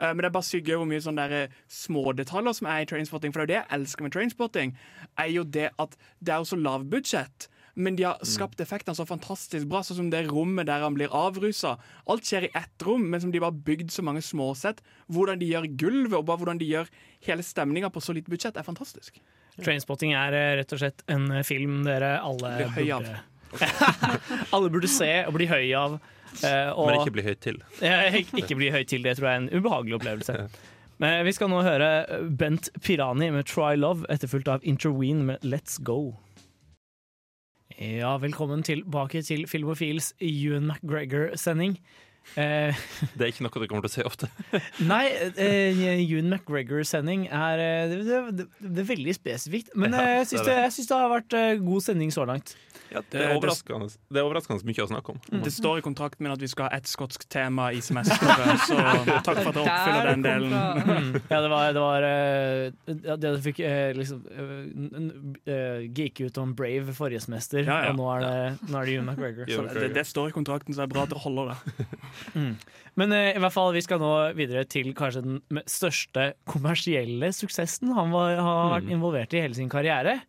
[0.00, 2.88] Eh, men det er bare sykt gøy hvor mye sånne der smådetaljer som er i
[2.88, 3.34] Trainspotting.
[3.34, 4.72] For det er jo det jeg elsker med Trainspotting,
[5.16, 7.48] er jo det at det er jo så lav budsjett.
[7.76, 11.12] Men de har skapt effektene så fantastisk bra, sånn som det rommet der han blir
[11.12, 11.74] avrusa.
[12.08, 14.80] Alt skjer i ett rom, men som de bare har bygd så mange småsett.
[15.12, 16.88] Hvordan de gjør gulvet, og bare hvordan de gjør
[17.28, 19.20] hele stemninga på så lite budsjett, er fantastisk.
[19.60, 23.18] Trainspotting er eh, rett og slett en eh, film dere alle burde
[24.54, 25.98] Alle burde se og bli høy av.
[26.44, 27.60] eh, og Men ikke bli høyt til.
[28.20, 30.38] ikke, ikke bli høy til det, tror jeg er en ubehagelig opplevelse.
[30.98, 35.38] Men vi skal nå høre eh, Bent Pirani med 'Try Love', etterfulgt av Interween med
[35.44, 36.16] 'Let's Go'.
[37.78, 41.76] Ja, velkommen tilbake til Filmofils Ewan McGregor-sending.
[42.36, 42.74] Eh,
[43.16, 44.28] Det er ikke noe du kommer til å se ofte.
[44.92, 45.04] nei,
[45.38, 49.72] eh, Ewan McGregor-sending er, eh, det, det, det er veldig spesifikt.
[49.78, 50.56] Men Ja, eh, jeg det syns det, det.
[50.66, 52.56] jeg syns det har vært god sending så langt.
[52.90, 55.20] Ja, det, Det- er overraskende, det er overraskende mye å snakke om.
[55.42, 58.76] Det står i kontrakten min at vi skal ha ett skotsk tema i semesteret, så
[59.26, 60.52] takk for at dere oppfyller den delen.
[60.52, 61.08] Mm.
[61.30, 63.60] Ja, det var, det var ja, Det du fikk
[63.98, 64.22] liksom
[65.50, 67.90] uh, ut om Brave forrige semester, Ja, ja.
[67.90, 69.50] og nå er det, nå er det Ewan McGregor.
[69.50, 71.86] Så det, det står i kontrakten, så det er bra at dere holder det.
[72.34, 72.54] Mm.
[72.96, 77.92] Men uh, i hvert fall, vi skal nå videre til kanskje den største kommersielle suksessen
[77.96, 78.94] han var, har vært Mm.
[78.98, 80.20] involvert i hele sin karriere.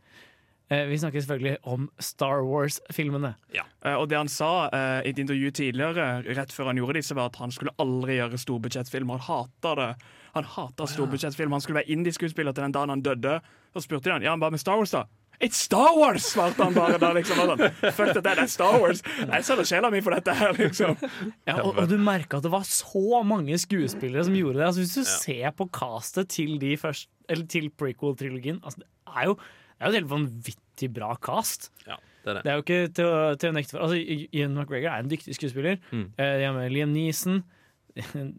[0.70, 3.36] Eh, vi snakker selvfølgelig om Star Wars-filmene.
[3.56, 3.64] Ja,
[3.96, 7.30] og det han sa eh, i et intervju tidligere, rett før han gjorde disse, var
[7.32, 9.14] at han skulle aldri gjøre storbudsjettfilm.
[9.16, 9.96] Han hata det.
[10.36, 11.56] Han hata storbudsjettfilm.
[11.56, 13.38] Han skulle være indieskuespiller til den dagen han døde.
[13.74, 15.06] Så spurte de han ja, men hva med Star Wars, da?
[15.44, 16.26] It's Star Wars!
[16.26, 17.12] svarte han bare da.
[17.14, 17.62] liksom sånn,
[17.94, 19.04] Fuck dette, det er Star Wars!
[19.06, 20.98] Jeg selger sjela mi for dette her, liksom.
[21.46, 24.66] Ja, og, og du merka at det var så mange skuespillere som gjorde det.
[24.72, 27.12] Altså, hvis du ser på castet til, først,
[27.54, 29.38] til prequel-trilogien altså, Det er jo
[29.78, 31.70] det er jo et helt vanvittig bra cast.
[31.86, 32.42] Ja, det er det.
[32.44, 33.84] Det er jo ikke til å, til å nekte for.
[33.86, 35.78] Altså, Ian McGregor er en dyktig skuespiller.
[35.92, 36.08] Mm.
[36.18, 37.44] Eh, Liam Neeson.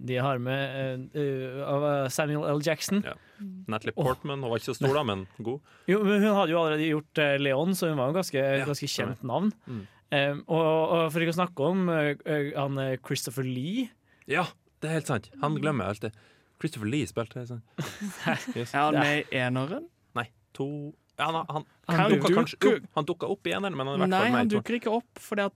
[0.09, 2.63] De har med eh, eh, Samuel L.
[2.65, 3.03] Jackson.
[3.69, 5.61] Natalie Portman hun var ikke så stor, da, men god.
[5.91, 9.25] Jo, men hun hadde jo allerede gjort Leon, så hun var jo ganske, ganske kjent
[9.27, 9.53] navn.
[9.67, 9.87] Mm.
[10.09, 13.91] Um, og, og for ikke å snakke om eh, han Christopher Lee.
[14.31, 14.47] Ja,
[14.81, 15.29] det er helt sant.
[15.43, 16.23] Han glemmer jeg alltid.
[16.59, 17.61] Christopher Lee spilte sånn.
[18.57, 18.73] Yes.
[18.73, 19.85] Er han med i eneren?
[20.17, 20.69] Nei, to
[21.19, 23.87] ja, han, han, Han han, dukka dukker- kanskje opp, han dukka opp i eneren, men
[23.91, 25.47] han er i hvert Nei, fall han dukker ikke opp, for det,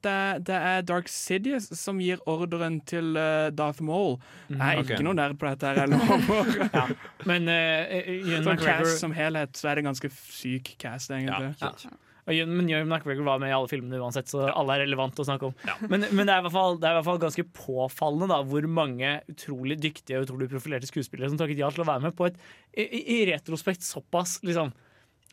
[0.49, 4.17] det er Dark Sidious som gir ordren til uh, Darth Maul.
[4.51, 4.91] Jeg er Ok.
[4.97, 5.71] ikke noe nerd på dette.
[5.71, 6.95] her jeg lover.
[7.31, 11.11] Men uh, Ian Som McGregor cast som helhet så er det en ganske syk cast,
[11.15, 11.53] egentlig.
[11.63, 11.73] Ja.
[12.31, 15.25] Ewan- Men Ewan McGregor var med i alle filmene uansett, så alle er relevant å
[15.27, 15.57] snakke om.
[15.91, 18.41] Men, men det, er i hvert fall, det er i hvert fall ganske påfallende da,
[18.47, 22.15] hvor mange utrolig dyktige og utrolig profilerte skuespillere som takket ja til å være med
[22.19, 22.39] på et
[22.79, 24.71] i, i- i retrospekt såpass liksom,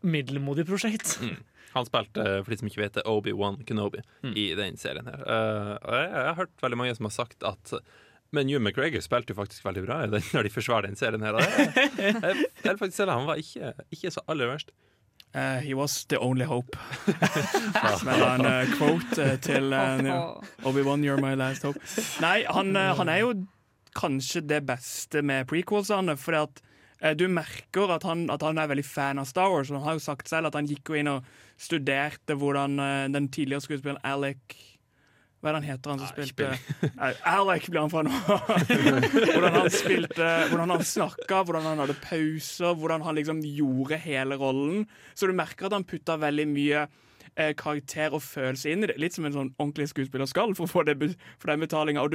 [0.02, 1.18] middelmodig prosjekt.
[1.30, 1.38] Mm.
[1.76, 4.32] Han spilte, eh, for de som ikke vet det, Obi-Wan Kenobi Mm.
[4.42, 5.20] i den serien her.
[5.22, 7.74] uh, og jeg, jeg har hørt veldig mange som har sagt at
[8.34, 11.38] men Hugh McGregor spilte jo faktisk veldig bra den, når de forsvarer den serien her.
[11.40, 14.72] Jeg, jeg, jeg, faktisk han var ikke, ikke så aller verst.
[15.36, 16.74] Uh, he was the only hope.
[18.00, 21.78] Som er en uh, quote til uh, Obi-Wan, you're my last hope.
[22.22, 23.34] Nei, han, han er jo
[23.98, 26.62] kanskje det beste med prequelsene, fordi at
[27.16, 29.72] du merker at han, at han er veldig fan av Star Wars.
[29.72, 31.28] Han har jo sagt selv at han gikk jo inn og
[31.60, 34.58] studerte hvordan eh, den tidligere skuespilleren Alec
[35.40, 36.48] hva er det han heter, han som spilte
[37.00, 38.12] Nei, Alec blir han fra nå.
[39.32, 44.36] hvordan han spilte, hvordan han snakka, hvordan han hadde pauser, hvordan han liksom gjorde hele
[44.40, 44.84] rollen.
[45.16, 46.84] Så du merker at han putta veldig mye
[47.36, 48.98] eh, karakter og følelse inn i det.
[49.02, 50.98] Litt som en sånn ordentlig skuespiller skal for å få det,
[51.42, 52.06] for den betalinga.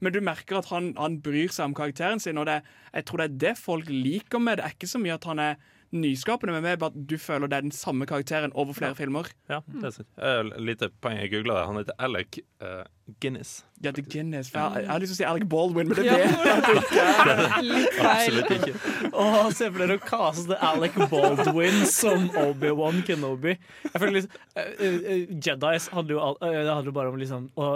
[0.00, 2.60] Men du merker at han, han bryr seg om karakteren sin, og det,
[2.94, 4.64] jeg tror det er det folk liker med det.
[4.64, 5.60] Det er ikke så mye at han er
[5.90, 9.30] nyskapende, men mer bare at du føler det er den samme karakteren over flere filmer.
[9.50, 10.10] Ja, det er sant.
[10.20, 11.66] Uh, lite poeng jeg googla det.
[11.70, 12.84] Han heter Alec uh,
[13.22, 13.64] Guinness.
[13.82, 14.50] Ja, The Guinness.
[14.52, 16.16] Jeg, har lyst til å si Alec Baldwin, men det Ja.
[16.20, 17.62] vet jeg det ikke er.
[17.70, 18.10] Litt feil.
[18.10, 19.10] Absolutt ikke.
[19.14, 23.54] Åh, Se for dere å kaste Alec Baldwin som Obi-Wan Kenobi.
[23.86, 27.70] Jeg føler liksom, uh, Jedis handler jo, eh, det handler jo bare om liksom, å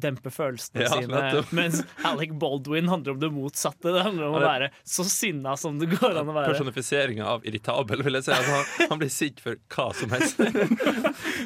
[0.00, 3.92] dempe følelsene Ja, sine, mens Alec Baldwin handler om det motsatte.
[3.92, 6.54] Det handler om å være så sinna som det går an å være.
[6.54, 8.32] Personifiseringa av irritabel, vil jeg si.
[8.38, 10.40] Altså, han, han blir sint for hva som helst.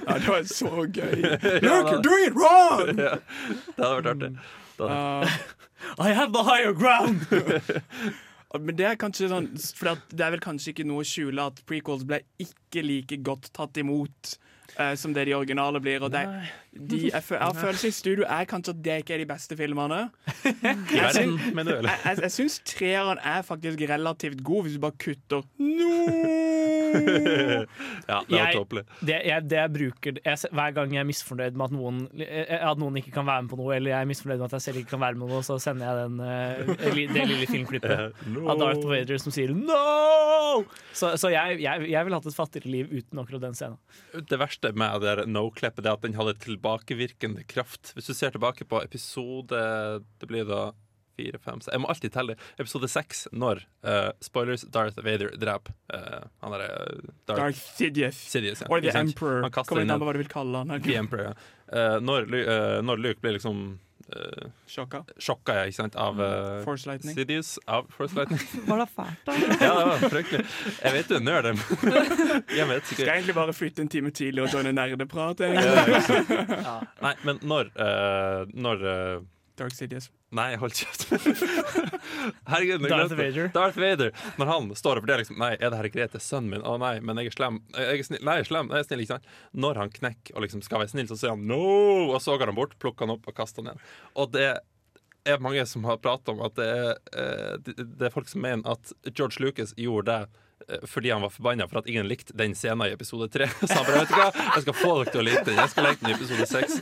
[0.05, 1.21] Ja, det var så gøy.
[1.25, 2.91] Ja, Look, da- you're doing it wrong!
[2.99, 4.33] Ja, det hadde vært artig.
[4.79, 5.31] Det hadde-
[6.09, 7.27] I have the higher ground!
[8.61, 11.59] Men det er kanskje sånn For det er vel kanskje ikke noe å skjule at
[11.67, 14.37] prequels ble ikke like godt tatt imot
[14.79, 16.03] eh, som det de originale blir.
[16.05, 16.25] Og det,
[16.73, 19.57] de, jeg, jeg har følelsen i studio er kanskje at det ikke er de beste
[19.59, 20.01] filmene.
[20.95, 25.43] Jeg, jeg, jeg syns treeren er faktisk relativt god, hvis du bare kutter
[28.09, 28.85] ja, det var tåpelig.
[29.01, 32.55] Det, jeg, det jeg bruker jeg, Hver gang jeg er misfornøyd med at noen, eh,
[32.55, 34.67] at noen ikke kan være med på noe, eller jeg er misfornøyd med at jeg
[34.69, 37.95] selv ikke kan være med på noe, så sender jeg den, eh, det lille filmklippet
[38.35, 38.47] No.
[38.53, 40.65] av Darth Vader som sier 'no'!
[40.95, 43.79] Så, så jeg, jeg, jeg ville hatt et fattigere liv uten akkurat den scenen.
[44.15, 47.93] Det verste med det no-klippet er at den hadde tilbakevirkende kraft.
[47.95, 49.61] Hvis du ser tilbake på episode
[50.21, 50.73] Det blir da
[51.15, 52.37] fire, fem Jeg må alltid telle.
[52.59, 56.71] Episode seks, når uh, spoilers Darth Vader dreper uh, han derre
[57.29, 58.19] Darth, Darth Sidious.
[58.33, 58.71] Sidious ja.
[58.71, 59.47] Or The Emperor.
[59.55, 60.75] Kommer an på hva du vil kalle han.
[60.83, 61.37] The Emperor, ja.
[62.05, 62.27] Når,
[62.85, 63.79] når Luke blir liksom
[64.13, 65.03] eh, Sjokka.
[65.19, 67.17] Sjokka, ja, ikke sant, av uh, Force Lightning.
[67.17, 67.55] Sidious.
[67.67, 68.41] Av Force Lightning.
[68.71, 69.37] Var det fælt, da?
[69.67, 70.47] ja, det var fryktelig.
[70.81, 72.91] Jeg vet du er nerd, jeg vet sikkert.
[72.93, 75.45] Skal jeg egentlig bare flytte en time tidlig og joine nerdeprat?
[75.45, 76.79] Ja?
[77.05, 79.23] Nei, men når, uh, når eh,
[79.59, 80.11] Dark Sidious.
[80.35, 81.05] Nei, hold kjeft.
[82.51, 83.15] Herregud, Darth.
[83.15, 83.49] Vader.
[83.55, 84.11] Darth Vader.
[84.41, 86.65] Når han står og vurderer liksom, Nei, er det her Grete sønnen min.
[86.67, 87.61] Å nei, men jeg er slem.
[87.77, 88.23] Jeg er snill.
[88.27, 88.71] Nei, jeg er slem.
[88.75, 89.29] Jeg er snill, ikke sant?
[89.65, 91.61] Når han knekker og liksom skal være snill, så sier han no!
[92.15, 93.85] Og så går han bort, plukker han opp og kaster han igjen.
[94.25, 94.49] Og det
[95.25, 98.43] er mange som har pratet om at det er, eh, det- det er folk som
[98.45, 100.43] mener at George Lucas gjorde det
[100.89, 103.49] fordi han var forbanna for at ingen likte den scenen i episode tre.
[103.61, 105.61] Så han bare, vet du hva, jeg skal få dere til å like den.
[105.61, 106.81] Jeg skal like den i episode seks.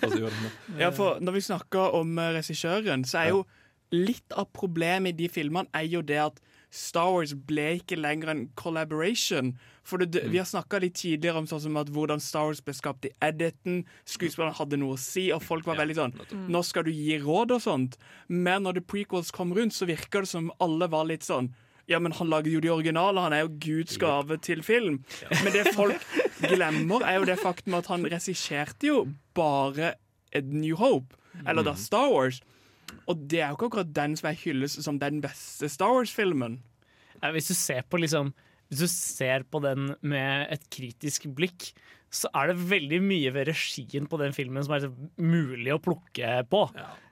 [0.80, 3.44] Ja, for når vi snakker om eh, regissøren, så er jo
[3.92, 6.40] litt av problemet i de filmene er jo det at
[6.72, 9.50] Star Wars ble ikke lenger en collaboration.
[9.84, 12.72] For det, Vi har snakka litt tidligere om sånn som at hvordan Star Wars ble
[12.72, 13.82] skapt i editen.
[14.08, 16.14] Skuespillerne hadde noe å si, og folk var veldig sånn
[16.48, 17.98] Nå skal du gi råd og sånt.
[18.28, 21.52] Men når The Prequels kom rundt, så virker det som alle var litt sånn
[21.90, 25.00] ja, men han lager jo de originale, han er jo Guds gave til film.
[25.42, 25.98] Men det folk
[26.40, 29.04] glemmer, er jo det faktum at han regisserte jo
[29.36, 29.94] bare
[30.32, 31.16] A New Hope,
[31.46, 32.40] eller da Star Wars.
[33.10, 36.60] Og det er jo ikke akkurat den som er hylles som den beste Star Wars-filmen.
[37.34, 38.32] Hvis du ser på liksom
[38.72, 41.74] Hvis du ser på den med et kritisk blikk,
[42.12, 45.80] så er det veldig mye ved regien på den filmen som er liksom mulig å
[45.80, 46.62] plukke på.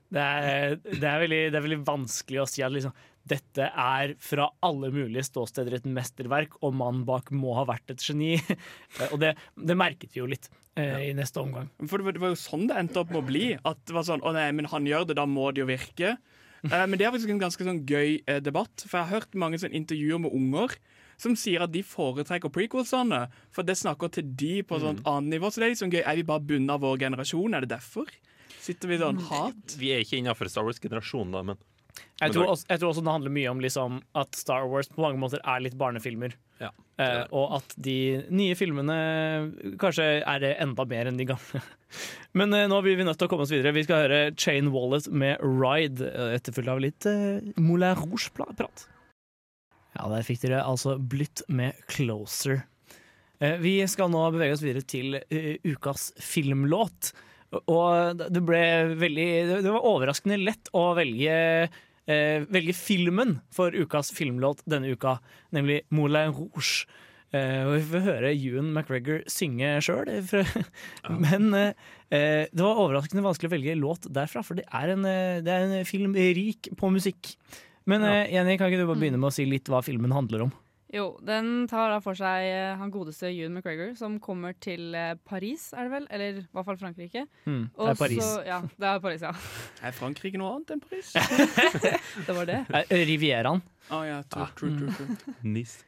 [0.08, 2.96] Det, er, det, er veldig, det er veldig vanskelig å si at liksom,
[3.30, 8.02] dette er fra alle mulige ståsteder et mesterverk, og mannen bak må ha vært et
[8.04, 8.34] geni.
[9.12, 11.70] og det, det merket vi jo litt eh, i neste omgang.
[11.86, 13.46] For det var, det var jo sånn det endte opp med å bli.
[13.56, 16.16] At det var sånn, å nei, men han gjør det, da må det jo virke.
[16.66, 19.38] Eh, men det er faktisk en ganske sånn gøy eh, debatt, for jeg har hørt
[19.38, 20.76] mange sånn intervjuer med unger
[21.20, 25.36] som sier at de foretrekker prequelsene, for det snakker til de på et sånt annet
[25.36, 25.50] nivå.
[25.52, 26.00] Så det er sånn gøy.
[26.00, 27.56] Er vi bare bundet av vår generasjon?
[27.56, 28.08] Er det derfor?
[28.60, 29.76] Sitter vi sånn hat?
[29.80, 31.60] Vi er ikke innafor Star Wars-generasjonen, da, men
[32.20, 35.02] Jeg tror, også, jeg tror også det handler mye om liksom, at Star Wars på
[35.04, 36.36] mange måter er litt barnefilmer.
[36.60, 36.70] Ja.
[37.00, 37.96] Eh, og at de
[38.28, 38.96] nye filmene
[39.80, 41.62] kanskje er enda mer enn de gamle.
[42.38, 43.74] Men eh, nå blir vi nødt til å komme oss videre.
[43.76, 48.86] Vi skal høre Chain Wallet med Ride, eh, etterfulgt av litt eh, Moulin Rouge-prat.
[49.96, 52.62] Ja, der fikk dere altså Blytt med Closer.
[53.40, 57.14] Eh, vi skal nå bevege oss videre til eh, ukas filmlåt.
[57.58, 58.62] Og det ble
[58.94, 59.28] veldig
[59.64, 61.36] Det var overraskende lett å velge
[62.10, 65.18] eh, velge filmen for ukas filmlåt denne uka,
[65.54, 66.86] nemlig Moulin Rouge.
[67.30, 70.08] Eh, og vi får høre Ewan McGregor synge sjøl.
[71.24, 75.06] Men eh, eh, det var overraskende vanskelig å velge låt derfra, for det er en,
[75.06, 77.34] eh, det er en film rik på musikk.
[77.90, 80.48] Men eh, Jenny, kan ikke du bare begynne med å si litt hva filmen handler
[80.48, 80.52] om?
[80.90, 85.12] Jo, den tar da for seg eh, han godeste Ewan McGregor, som kommer til eh,
[85.22, 86.06] Paris, er det vel?
[86.10, 87.22] Eller i hvert fall Frankrike.
[87.44, 88.22] Mm, det er Paris.
[88.26, 89.30] Så, ja, det er Paris, ja.
[89.86, 91.12] Er Frankrike noe annet enn Paris?
[92.26, 92.58] Det var det.
[92.80, 93.62] Eh, Rivieraen.
[93.90, 95.36] Å ja, true, true, true, true.
[95.56, 95.84] nice.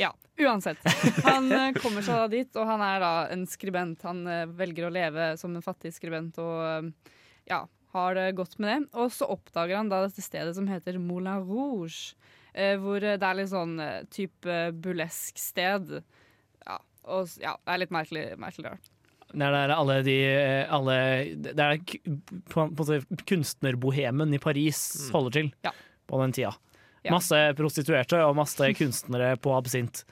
[0.00, 0.10] Ja,
[0.40, 0.80] uansett.
[1.22, 4.02] Han kommer seg da dit, og han er da en skribent.
[4.08, 4.24] Han
[4.56, 6.88] velger å leve som en fattig skribent og
[7.46, 7.60] ja,
[7.94, 8.78] har det godt med det.
[8.98, 12.16] Og så oppdager han da dette stedet som heter Moulin Rouge.
[12.56, 15.98] Eh, Hvor det er litt sånn eh, type burlesk sted.
[16.66, 18.92] Ja, og ja, det er litt merkelig, merkelig rart.
[19.36, 20.96] Det er alle de eh, alle,
[21.42, 21.80] Det er
[22.52, 25.72] på, på en kunstnerbohemen i Paris holder til Ja.
[26.06, 26.52] på den tida.
[27.06, 27.12] Ja.
[27.14, 30.04] Masse prostituerte og masse kunstnere på absint.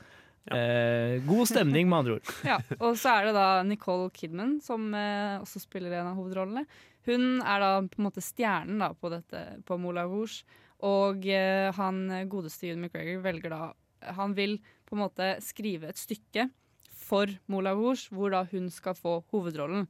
[0.53, 2.32] Eh, god stemning, med andre ord.
[2.51, 6.66] Ja, og så er det da Nicole Kidman som eh, også spiller en av hovedrollene.
[7.09, 10.42] Hun er da på en måte stjernen da på, dette, på Moulin Rouge.
[10.85, 13.62] Og eh, han godeste Ewan McGregor velger da
[14.18, 16.51] Han vil på en måte skrive et stykke
[17.05, 19.87] for Moulin Rouge, hvor da hun skal få hovedrollen.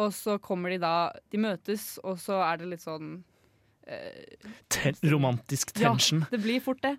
[0.00, 3.18] Og så kommer de da De møtes, og så er det litt sånn
[3.86, 6.24] eh, Ten romantisk tension.
[6.24, 6.94] ja, det blir fort det.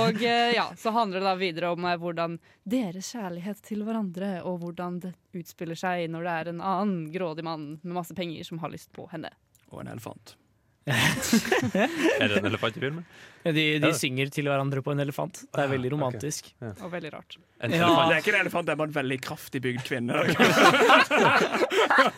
[0.00, 4.34] Og eh, ja, så handler det da videre om eh, hvordan deres kjærlighet til hverandre,
[4.48, 8.46] og hvordan det utspiller seg når det er en annen grådig mann med masse penger
[8.48, 9.32] som har lyst på henne.
[9.70, 10.36] Og en elefant.
[10.92, 13.04] Er det en elefant i filmen?
[13.44, 13.92] De, de Ja.
[13.94, 15.42] synger til hverandre på en elefant.
[15.52, 16.48] Det er veldig romantisk.
[16.62, 17.36] Og veldig rart.
[17.62, 17.88] En Ja.
[18.08, 20.12] Det er ikke en elefant, det er bare en veldig kraftig bygd kvinne.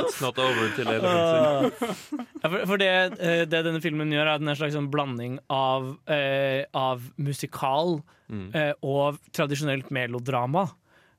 [0.00, 2.24] It's not over til elefanten.
[2.40, 2.88] Ja, for, for det,
[3.20, 6.64] eh, det denne filmen gjør, er at den er en slags sånn blanding av, eh,
[6.76, 8.00] av musikal
[8.30, 8.52] Mm.
[8.54, 10.68] eh, og tradisjonelt melodrama.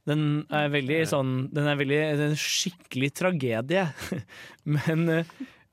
[0.08, 3.84] Den er veldig sånn Den er veldig den er en skikkelig tragedie.
[4.64, 5.24] men, eh,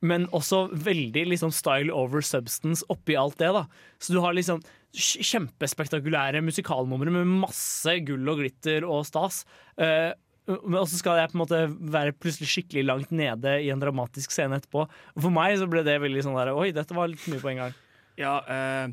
[0.04, 3.50] men også veldig liksom style over substance oppi alt det.
[3.54, 3.64] da
[3.98, 4.62] Så du har liksom
[4.94, 9.42] kjempespektakulære musikalnumre med masse gull og glitter og stas.
[9.80, 10.14] Uh,
[10.48, 11.58] men også skal jeg på en måte
[11.92, 14.86] være plutselig skikkelig langt nede i en dramatisk scene etterpå.
[14.88, 17.52] Og for meg så ble det veldig sånn der Oi, dette var litt mye på
[17.52, 17.76] en gang.
[18.18, 18.88] Ja, eh,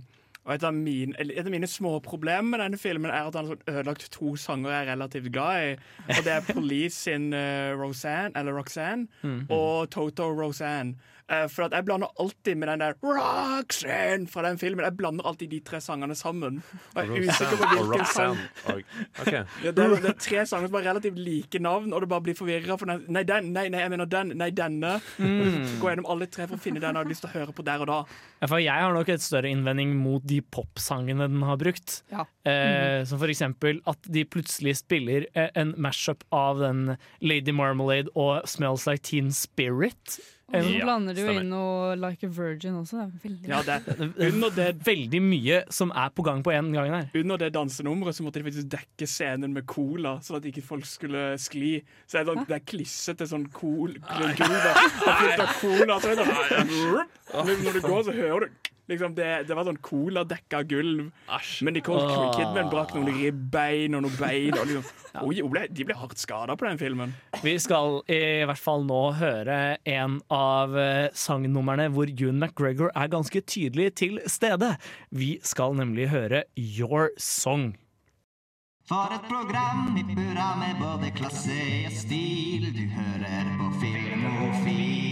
[0.46, 3.48] Og et av, mine, et av mine små problemer med denne filmen er at han
[3.50, 5.72] har ødelagt to sanger jeg er relativt glad i.
[6.06, 9.48] Og det er Police sin uh, Roseanne, eller Roxanne, Mm.
[9.50, 10.96] og Toto Roseanne.
[11.26, 14.86] Eh, for at jeg blander alltid med den der Roxanne fra den filmen.
[14.86, 16.60] Jeg blander alltid de tre sangene sammen.
[16.94, 18.38] Og jeg er usikker på hvilken sang.
[18.70, 19.42] Okay.
[19.64, 22.26] Ja, det, er, det er tre sanger som har relativt like navn, og det bare
[22.28, 22.78] blir forvirra.
[22.78, 25.00] For nei, den, nei, nei, jeg mener den, nei, denne.
[25.18, 25.80] Mm.
[25.82, 27.66] Gå gjennom alle tre for å finne den jeg har lyst til å høre på
[27.66, 27.98] der og da.
[28.44, 32.04] Ja, for jeg har nok et større innvending mot de popsangene den har brukt.
[32.14, 32.28] Ja.
[32.46, 38.14] Eh, som for eksempel at de plutselig spiller eh, en mashup av den Lady Marmalade
[38.14, 40.20] og Smells Like Teen Spirit.
[40.54, 41.42] Og så blander du jo stemmer.
[41.42, 43.00] inn noe Like a Virgin også.
[43.02, 46.70] Det er veldig Ja, det, under det, Veldig mye som er på gang på en
[46.76, 47.08] gang her.
[47.18, 50.86] under det dansenummeret så måtte de faktisk dekke scenen med cola, sånn at ikke folk
[50.86, 51.80] skulle skli.
[52.06, 55.98] Så er det, sånn, det er klissete sånn cool, cool, er av cola.
[56.00, 57.10] Så er det sånn,
[57.66, 61.08] når du går, så hører du Liksom det, det var sånn coladekka gulv.
[61.08, 61.46] gulv.
[61.66, 62.36] Men Nicole Åh.
[62.36, 64.54] Kidman brakk noen ribbein og noen bein.
[64.54, 67.16] Og liksom, oi, ble, de ble hardt skada på den filmen.
[67.42, 73.10] Vi skal i hvert fall nå høre en av eh, sangnumrene hvor June McGregor er
[73.14, 74.76] ganske tydelig til stede.
[75.10, 77.74] Vi skal nemlig høre Your Song.
[78.86, 81.58] For et program i burra med både klasse
[81.88, 82.70] og stil.
[82.76, 85.05] Du hører på Filmofil.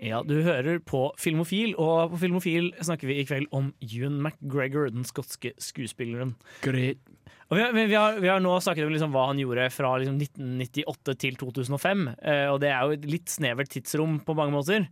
[0.00, 4.88] Ja, du hører på Filmofil, og på Filmofil snakker vi i kveld om Ewan McGregor,
[4.94, 6.32] den skotske skuespilleren.
[7.50, 9.92] Og vi, har, vi, har, vi har nå snakket om liksom hva han gjorde fra
[10.00, 14.54] liksom 1998 til 2005, eh, og det er jo et litt snevert tidsrom på mange
[14.54, 14.86] måter.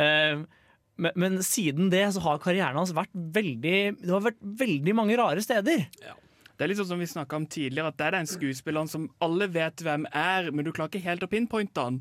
[0.00, 0.44] Eh,
[0.96, 5.18] men, men siden det så har karrieren hans vært veldig Det har vært veldig mange
[5.20, 5.84] rare steder.
[6.56, 9.50] Det er litt sånn som vi om tidligere, at det er den skuespilleren som alle
[9.52, 11.98] vet hvem er, men du klarer ikke helt å pinpointe han.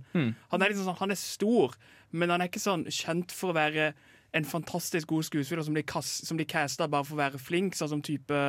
[0.53, 1.75] Han er liksom sånn, han er stor,
[2.15, 3.89] men han er ikke sånn kjent for å være
[4.35, 7.75] en fantastisk god skuespiller som blir, kas- som blir casta bare for å være flink,
[7.77, 8.39] sånn som type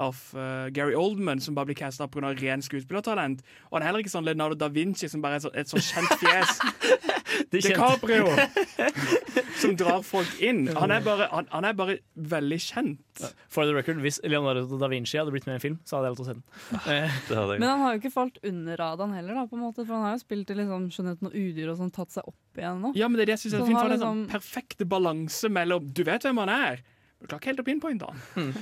[0.00, 2.32] av uh, Gary Oldman, som bare blir casta pga.
[2.40, 3.42] ren skuespillertalent.
[3.68, 5.84] Og han er heller ikke sånn Leonardo da Vinci, som bare er så, et sånn
[5.84, 6.56] kjent fjes.
[7.52, 8.28] DiCaprio!
[9.60, 10.64] som drar folk inn.
[10.76, 13.24] Han er bare, han, han er bare veldig kjent.
[13.52, 16.10] For the record, Hvis Leonardo da Vinci hadde blitt med i en film, så hadde
[16.12, 16.44] jeg til å se den.
[16.94, 17.18] Eh,
[17.60, 20.06] Men han har jo ikke falt under radaren heller, da, på en måte, for han
[20.08, 22.94] har jo spilt i liksom, Skjønnheten og udyr og sånn, tatt seg opp igjen nå.
[22.98, 24.06] Ja, men det er det jeg synes er fint, han for har det er en
[24.06, 26.82] sånn liksom- perfekte balanse mellom Du vet hvem han er,
[27.20, 28.54] du klarer ikke helt å pinpointe han.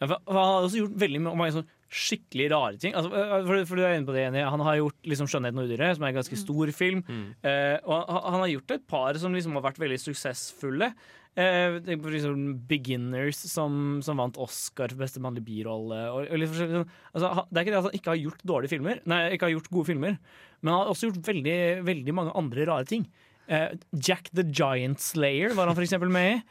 [0.00, 2.92] For Han har også gjort veldig mange sånn skikkelig rare ting.
[2.96, 3.08] Altså,
[3.48, 4.42] for, for du er inne på det, Jenny.
[4.44, 7.00] Han har gjort liksom 'Skjønnheten og udyret', som er en ganske stor film.
[7.42, 10.90] Eh, og han, han har gjort et par som liksom har vært veldig suksessfulle.
[11.38, 16.00] Eh, på liksom 'Beginners', som, som vant Oscar for beste mannlige birolle.
[16.12, 16.84] Og, og litt sånn.
[17.14, 19.48] altså, han- det er ikke det at han ikke har gjort dårlige filmer, nei, ikke
[19.48, 20.18] har gjort gode filmer,
[20.60, 23.06] men han har også gjort veldig, veldig mange andre rare ting.
[23.48, 26.42] Eh, Jack the Giant Slayer var han eksempel med i.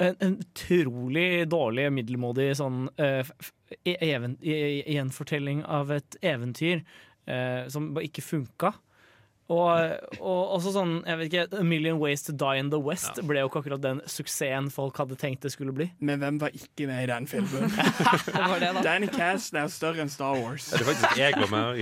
[0.00, 2.86] En, en utrolig dårlig, middelmådig sånn
[3.84, 6.80] even, e- gjenfortelling av et eventyr
[7.28, 8.72] uh, som bare ikke funka.
[9.50, 9.66] Og,
[10.22, 13.42] og også sånn, jeg vet ikke, A Million Ways to Die in the West ble
[13.42, 15.88] jo ikke akkurat den suksessen folk hadde tenkt det skulle bli.
[15.98, 17.66] Men hvem var ikke med i den filmen?
[18.30, 18.84] Det var det, da.
[18.86, 20.70] Danny Cass er større enn Star Wars.
[20.70, 21.78] Er det faktisk jeg var med òg?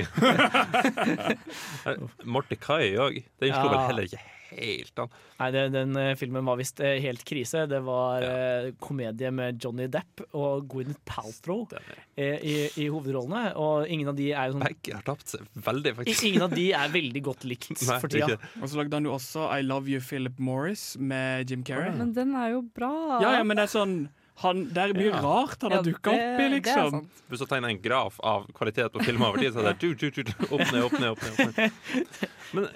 [2.56, 3.20] Kai òg.
[3.38, 5.10] Den slo vel heller ikke helt an.
[5.38, 7.66] Nei, det, den eh, filmen var visst eh, helt krise.
[7.70, 13.54] Det var eh, komedie med Johnny Depp og Gwyneth Paltrow eh, i, i hovedrollene.
[13.60, 16.24] Og ingen av de er jo sånn Begge har tapt seg veldig, faktisk.
[16.30, 18.34] Ingen av de er veldig godt likt Nei, for tida.
[18.38, 21.92] ikke Og så lagde han jo også I Love You Philip Morris med Jim Carrey.
[21.98, 22.92] Men den er jo bra.
[23.22, 23.98] Ja, ja, men det er sånn
[24.38, 25.18] han, Det er mye Ja.
[25.24, 27.00] rart han har Ja, dukka opp i, liksom.
[27.26, 29.88] Hvis du tegner en graf av kvalitet på film over tid, så er det du,
[29.98, 31.40] du, du, du, opp ned, opp ned, opp ned.
[31.42, 31.72] Opp ned.
[32.54, 32.68] Men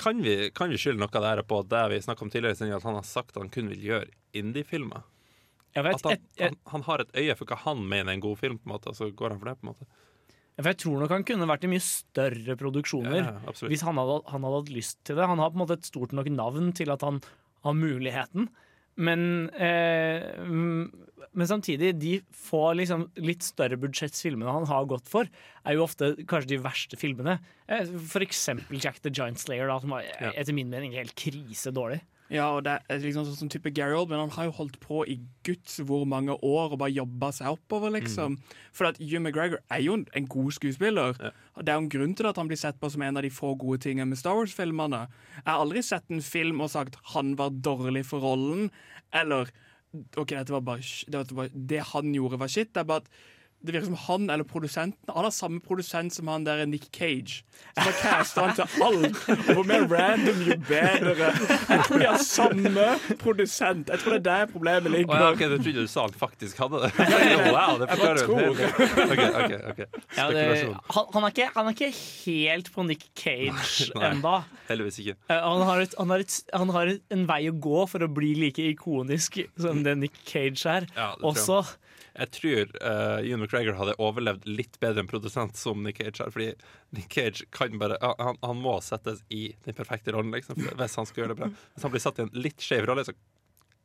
[0.00, 2.98] kan vi, kan vi skylde noe her på det vi snakka om tidligere, at han
[2.98, 5.06] har sagt at han kun vil gjøre indie-filmer?
[5.78, 8.24] At han, et, jeg, han, han har et øye for hva han mener er en
[8.24, 9.58] god film, på en måte, og så går han for det.
[9.60, 9.90] på en måte
[10.60, 14.00] for jeg tror nok han kunne vært i mye større produksjoner Ja, ja, hvis han
[14.00, 15.28] hadde, han hadde hatt lyst til det.
[15.30, 17.20] Han har på en måte et stort nok navn til at han
[17.64, 18.50] har muligheten.
[18.96, 25.30] Men, eh, men samtidig, de få liksom, litt større budsjettsfilmene han har gått for,
[25.64, 27.38] er jo ofte kanskje de verste filmene.
[27.68, 30.32] Eh, For eksempel Jack the Giant Slayer, da, som var ja.
[30.34, 32.02] etter min mening helt krisedårlig.
[32.30, 34.20] Ja, og det er liksom sånn type Gary Oldman.
[34.22, 35.16] Han har jo holdt på i
[35.46, 38.36] guds hvor mange år og bare jobba seg oppover, liksom.
[38.76, 41.16] For at Hugh McGregor er jo en, god skuespiller.
[41.18, 41.32] Ja.
[41.58, 43.32] Det er jo en grunn til at han blir sett på som en av de
[43.34, 45.02] få gode tingene med Star Wars-filmene.
[45.40, 48.70] Jeg har aldri sett en film og sagt han var dårlig for rollen,
[49.10, 49.50] eller
[50.14, 52.70] OK, dette var bare, sh- det, var det han gjorde, var shit.
[52.70, 53.10] Det er bare at
[53.60, 57.42] det virker som han eller produsenten Han har samme produsent som han der Nick Cage.
[57.74, 59.18] Som har casta han til alt.
[59.28, 61.28] Og hvor mer random, jo bedre.
[61.68, 62.86] Jeg tror de har samme
[63.20, 63.90] produsent.
[63.92, 65.12] Jeg tror det er der problemet ligger.
[65.12, 66.92] Oh, ja, okay, Jeg trodde du sa han faktisk hadde det.
[67.52, 69.12] wow, det Jeg bare forklarer jo okay, okay, del.
[69.12, 70.06] Ok, ok, ok.
[70.16, 70.46] Ja, det,
[70.96, 71.92] han, han, er ikke, han er ikke
[72.24, 74.34] helt på Nick Cage ennå.
[74.70, 75.18] Heldigvis ikke.
[75.28, 78.08] Eh, Han har, et, han, har et, han har en vei å gå for å
[78.08, 80.88] bli like ikonisk som det Nick Cage er.
[80.96, 81.76] Ja, det tror jeg.
[82.14, 86.26] Jeg tror uh, Ewan McGregor hadde overlevd litt bedre en produsent som Nick Cage.
[86.34, 86.52] Fordi
[86.96, 91.08] Nick Cage kan bare han, han må settes i den perfekte rollen liksom, hvis han
[91.08, 91.52] skal gjøre det bra.
[91.74, 93.14] Hvis han blir satt i en litt skjev rolle, så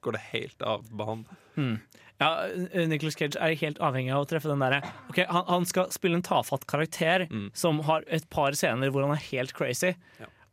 [0.05, 1.25] går det helt av banen.
[1.55, 1.77] Hmm.
[2.21, 4.77] Ja, Nicholas Nicolas Cage er helt avhengig av å treffe den derre
[5.11, 9.11] Ok, han, han skal spille en tafatt karakter som har et par scener hvor han
[9.17, 9.91] er helt crazy.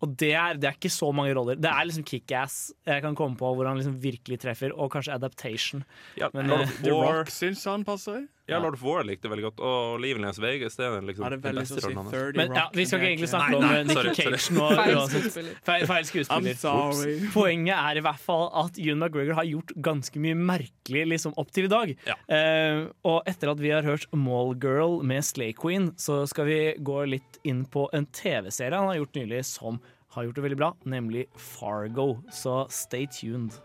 [0.03, 1.59] Og det er, det er ikke så mange roller.
[1.63, 2.57] Det er liksom kickass
[2.89, 5.85] jeg kan komme på hvor han liksom virkelig treffer, og kanskje adaptation.
[6.19, 8.25] Ja, Men, eh, The Rock syns han passer.
[8.53, 9.63] Ja, Lord of War likte jeg veldig godt.
[9.69, 12.01] Og Livet Las Vegas det er liksom Ja, det er veldig beste sånn si rollen
[12.03, 12.15] hans.
[12.15, 14.57] 30 Men ja, vi skal ikke egentlig snakke Nei, om nei, eh, Nick sorry, Cage
[14.57, 14.69] nå.
[14.83, 15.57] Feil skuespiller.
[15.69, 16.61] Feil, feil I'm skuespiller.
[16.63, 17.17] sorry.
[17.35, 21.51] Poenget er i hvert fall at Ewan McGregor har gjort ganske mye merkelig liksom, opp
[21.57, 21.95] til i dag.
[22.09, 22.19] Ja.
[22.29, 22.85] Uh,
[23.15, 27.41] og etter at vi har hørt Mallgirl med Slay Queen, så skal vi gå litt
[27.49, 29.81] inn på en TV-serie han har gjort nylig som
[30.13, 32.23] har gjort det veldig bra, nemlig Fargo.
[32.33, 33.57] Så stay tuned.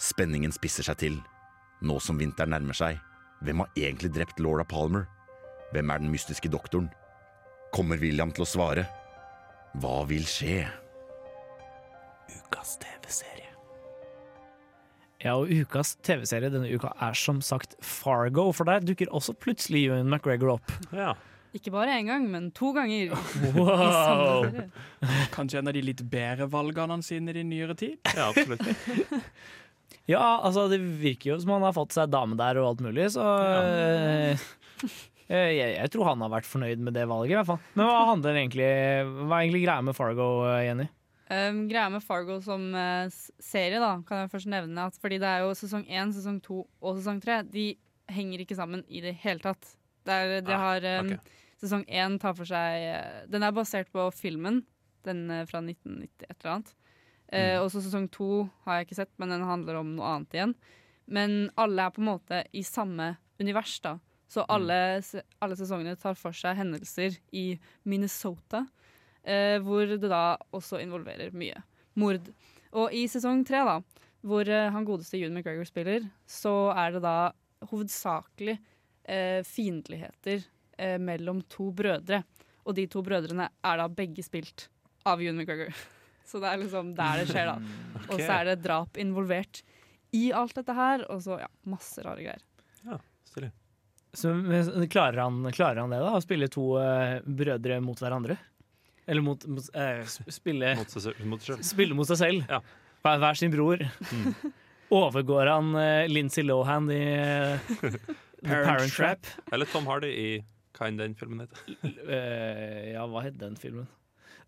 [0.00, 1.22] Spenningen spisser seg til.
[1.84, 3.00] Nå som vinteren nærmer seg,
[3.44, 5.04] hvem har egentlig drept Laura Palmer?
[5.74, 6.86] Hvem er den mystiske doktoren?
[7.76, 8.86] Kommer William til å svare?
[9.82, 10.62] Hva vil skje?
[12.30, 13.50] Ukas TV-serie.
[15.24, 19.86] Ja, og ukas TV-serie denne uka er som sagt Fargo, for der dukker også plutselig
[19.88, 20.72] Ewan McGregor opp.
[20.94, 21.12] Ja.
[21.54, 23.12] Ikke bare én gang, men to ganger.
[23.54, 24.48] Wow.
[25.36, 28.00] Kanskje en av de litt bedre valgene hans sine i nyere tid.
[28.16, 28.64] ja, absolutt.
[30.10, 33.06] Ja, altså det virker jo som han har fått seg dame der og alt mulig,
[33.14, 34.34] så ja.
[35.32, 37.62] jeg, jeg tror han har vært fornøyd med det valget, i hvert fall.
[37.78, 40.90] Men hva handler egentlig Hva er egentlig greia med Fargo, eh, Jenny?
[41.32, 43.08] Um, greia med Fargo som uh,
[43.40, 46.66] serie, da, kan jeg først nevne at fordi det er jo sesong én, sesong to
[46.84, 47.70] og sesong tre, de
[48.12, 49.72] henger ikke sammen i det hele tatt.
[50.04, 51.40] Det er, de Ah, har um, okay.
[51.64, 54.60] Sesong én tar for seg eh, Den er basert på filmen,
[55.06, 56.74] den eh, fra 1990 et eller annet.
[57.32, 60.36] Eh, og så sesong to har jeg ikke sett, men den handler om noe annet
[60.36, 60.56] igjen.
[61.06, 63.98] Men alle er på en måte i samme univers, da.
[64.30, 64.76] Så alle,
[65.44, 67.52] alle sesongene tar for seg hendelser i
[67.86, 68.64] Minnesota,
[69.22, 71.60] eh, hvor det da også involverer mye
[72.00, 72.32] mord.
[72.74, 77.04] Og i sesong tre, da, hvor eh, han godeste Ewan McGregor spiller, så er det
[77.04, 77.16] da
[77.70, 80.42] hovedsakelig eh, fiendtligheter
[80.78, 82.22] eh, mellom to brødre.
[82.64, 84.68] Og de to brødrene er da begge spilt
[85.06, 85.74] av Ewan McGregor.
[86.24, 87.56] Så det er liksom der det skjer, da.
[88.10, 89.62] Og så er det drap involvert
[90.14, 92.42] i alt dette her, og så ja, masse rare greier.
[92.86, 93.48] Ja, stilig.
[94.14, 94.30] Så,
[94.92, 96.12] klarer, han, klarer han det, da?
[96.14, 98.36] Å spille to uh, brødre mot hverandre?
[99.10, 101.66] Eller mot, mot uh, spille, Mot seg selv- mot seg selv.
[101.66, 102.44] spille mot seg selv?
[102.48, 102.60] Ja.
[103.04, 103.82] Hver, hver sin bror.
[104.94, 107.58] Overgår han uh, Lindsay Lohan i uh,
[108.44, 109.26] Parent Parent Trap?
[109.52, 110.28] Eller Tom Hardy i
[110.78, 111.74] hva enn den filmen heter.
[112.06, 113.90] uh, ja, hva het den filmen?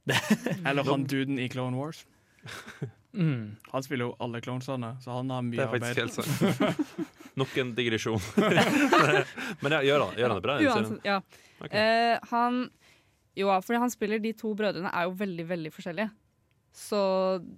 [0.67, 2.07] Eller han duden i Clone Wars.
[3.17, 3.57] Mm.
[3.73, 6.75] Han spiller jo alle clonesene, så han har Det mye er faktisk helt arbeid.
[6.77, 7.07] sant.
[7.41, 8.21] Nok en digresjon.
[9.63, 10.57] Men ja, gjør han, gjør han det bra?
[10.61, 11.15] Uansett, ja.
[11.65, 11.81] Okay.
[11.81, 12.59] Uh, han
[13.37, 16.11] Jo, fordi han spiller De to brødrene er jo veldig, veldig forskjellige.
[16.77, 17.01] Så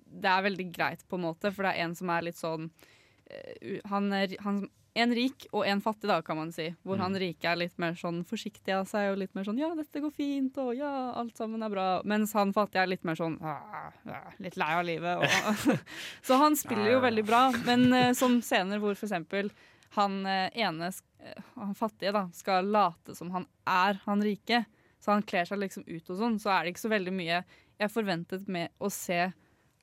[0.06, 2.70] det er veldig greit, på en måte, for det er en som er litt sånn
[2.70, 4.62] uh, Han er han,
[4.98, 6.68] en rik og en fattig, da, kan man si.
[6.84, 7.02] Hvor Mm.
[7.04, 10.00] han rike er litt mer sånn forsiktig av seg og litt mer sånn 'ja, dette
[10.02, 12.02] går fint', og 'ja, alt sammen er bra'.
[12.04, 15.18] Mens han fattige er litt mer sånn «Ah, ah, litt lei av livet.
[15.18, 15.24] Og,
[16.22, 19.50] så han spiller jo veldig bra, men uh, som scener hvor for eksempel
[19.96, 20.90] han uh, ene,
[21.20, 24.64] eh, han fattige, da, skal late som han er han rike,
[25.00, 27.44] så han kler seg liksom ut og sånn, så er det ikke så veldig mye
[27.78, 29.32] jeg forventet med å se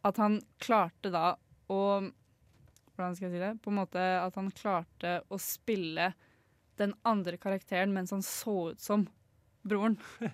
[0.04, 1.36] at han klarte da
[1.72, 2.12] å
[2.96, 3.52] Hvordan skal jeg si det?
[3.64, 6.14] På en måte at han klarte å spille
[6.80, 9.06] den andre karakteren mens han så ut som
[9.68, 9.98] broren.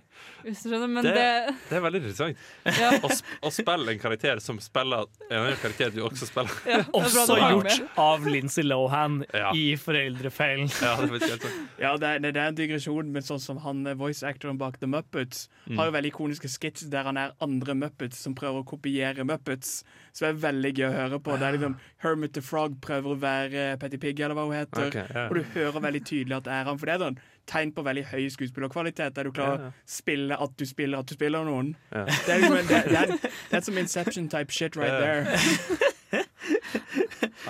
[0.45, 0.89] Hvis du skjønner?
[0.91, 2.41] Men det, det, det er veldig interessant.
[2.65, 2.89] Ja.
[3.01, 6.53] Å, sp å spille en karakter som spiller en annen karakter du også spiller.
[6.69, 9.51] Ja, Også gjort av Lindsay Lohan Ja.
[9.57, 10.69] i Foreldrefeilen.
[10.81, 11.39] Ja, det.
[11.81, 14.89] Ja, det er, det er en digresjon, men sånn som han eh, voice-actoren bak The
[14.91, 15.77] Muppets Mm.
[15.77, 19.83] har jo veldig ikoniske skits der han er andre Muppets som prøver å kopiere Muppets.
[20.11, 21.35] som er veldig gøy å høre på.
[21.39, 24.87] Det er liksom Hermit the Frog prøver å være Petty Pig, eller hva hun heter.
[24.89, 25.27] okay.
[25.29, 26.81] Og du hører veldig tydelig at det er han.
[26.81, 29.69] For det er sånn tegn på veldig høy skuespillerkvalitet, der du klarer Ja, ja.
[29.71, 31.73] å spille at du spiller at du spiller noen.
[31.91, 32.05] Ja.
[32.05, 33.15] Det er liksom det, det er,
[33.51, 34.99] det er som Inception-type shit right Ja.
[34.99, 36.21] there.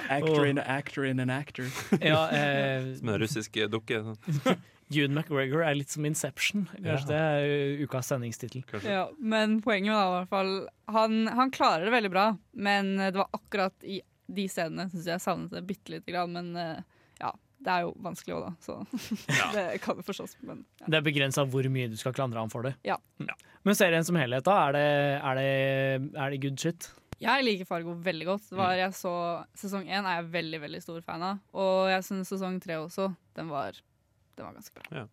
[0.10, 1.66] Actor in an actor in an actor.
[2.02, 4.02] Ja, eh, Som en russisk dukke.
[4.92, 6.66] June McGregor er litt som Inception.
[6.76, 7.06] Kanskje Ja.
[7.08, 8.64] det er ukas sendingstittel.
[8.84, 10.52] Ja, men poenget var i hvert fall
[10.92, 15.24] han, han klarer det veldig bra, men det var akkurat i de scenene synes jeg
[15.24, 16.36] savnet det bitte lite grann.
[16.36, 16.84] Men eh,
[17.62, 18.78] det er jo vanskelig òg, da, så
[19.56, 20.38] det kan jo forstås.
[20.48, 20.88] Men ja.
[20.88, 22.74] Det er begrensa hvor mye du skal klandre ham for det.
[22.88, 22.98] Ja.
[23.62, 24.58] Men serien som helhet, da?
[24.68, 24.90] Er det,
[25.22, 25.52] er det,
[26.18, 26.90] er det good shit?
[27.22, 28.48] Jeg liker Fargo veldig godt.
[28.58, 29.14] Var, jeg så,
[29.62, 31.42] sesong én er jeg veldig veldig stor fan av.
[31.54, 33.12] Og jeg syns sesong tre også.
[33.38, 33.78] Den var,
[34.38, 35.06] den var ganske bra.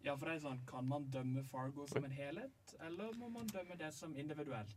[0.00, 3.44] Ja, for det er sånn, Kan man dømme Fargo som en helhet, eller må man
[3.52, 4.72] dømme det som individuelt?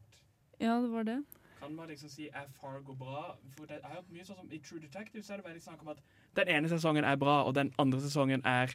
[0.60, 1.22] Ja, det var det.
[1.60, 3.36] Kan man liksom si er Fargo bra?
[3.58, 5.84] For det, er har mye sånn som I True Detective så er det veldig snakk
[5.86, 6.02] om at
[6.40, 8.74] den ene sesongen er bra, og den andre sesongen er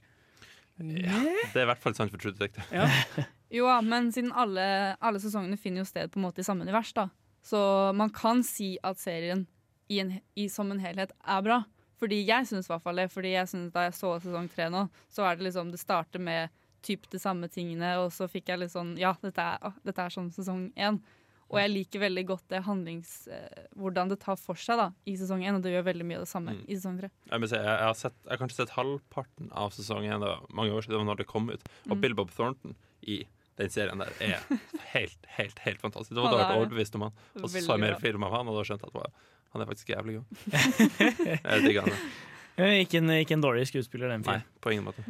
[0.79, 2.67] Det er i hvert fall sant for True Detective.
[2.73, 2.89] Ja.
[3.49, 6.91] Jo, men siden alle, alle sesongene finner jo sted på en måte i samme univers,
[6.93, 7.07] da.
[7.41, 7.59] Så
[7.97, 9.47] man kan si at serien
[9.89, 11.63] i en, i, som en helhet er bra.
[11.99, 13.09] Fordi jeg syns i hvert fall det.
[13.11, 16.23] Fordi jeg synes Da jeg så sesong tre nå, så er det liksom Det starter
[16.23, 16.53] med
[16.83, 20.15] typ de samme tingene, og så fikk jeg litt sånn Ja, dette er, dette er
[20.15, 21.01] sånn sesong én.
[21.49, 23.13] Og jeg liker veldig godt det handlings...
[23.33, 26.19] Eh, hvordan det tar for seg da i sesong én, og det gjør veldig mye
[26.21, 26.65] av det samme Mm.
[26.69, 27.09] i sesong tre.
[27.31, 30.21] Jeg, jeg, jeg, har sett, jeg har kanskje sett halvparten av sesong én.
[30.21, 31.65] Det var mange år siden det var når det kom ut.
[31.89, 32.01] Og Mm.
[32.05, 32.77] Bill Bob Thornton
[33.09, 33.23] i
[33.59, 34.45] den serien der er
[34.93, 36.15] helt, helt helt fantastisk.
[36.15, 37.17] Det var da jeg ble overbevist om han.
[37.43, 39.25] Og så så jeg mer film av han, og da skjønte jeg at wow,
[39.57, 40.27] han er faktisk jævlig god.
[41.49, 41.97] jeg digger han.
[42.59, 44.61] Eh, Ikke en, ikke en dårlig skuespiller, den Nei, fyren.
[44.61, 45.03] på ingen måte.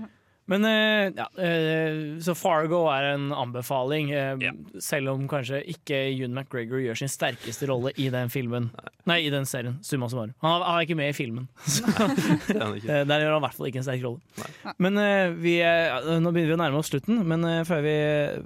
[0.48, 4.46] Men eh, ja, eh, Så Fargo er en anbefaling, eh,
[4.80, 8.70] selv om kanskje ikke Ewan McGregor gjør sin sterkeste rolle i den filmen.
[9.08, 9.76] Nei, i den serien.
[9.84, 10.32] Summa summarum.
[10.44, 11.48] Han, er- han ikke med i filmen.
[12.88, 14.44] Eh, Der gjør han i hvert fall ikke en sterk rolle.
[14.80, 14.96] Men
[15.42, 17.94] vi, nå begynner vi å nærme oss slutten, men før, vi,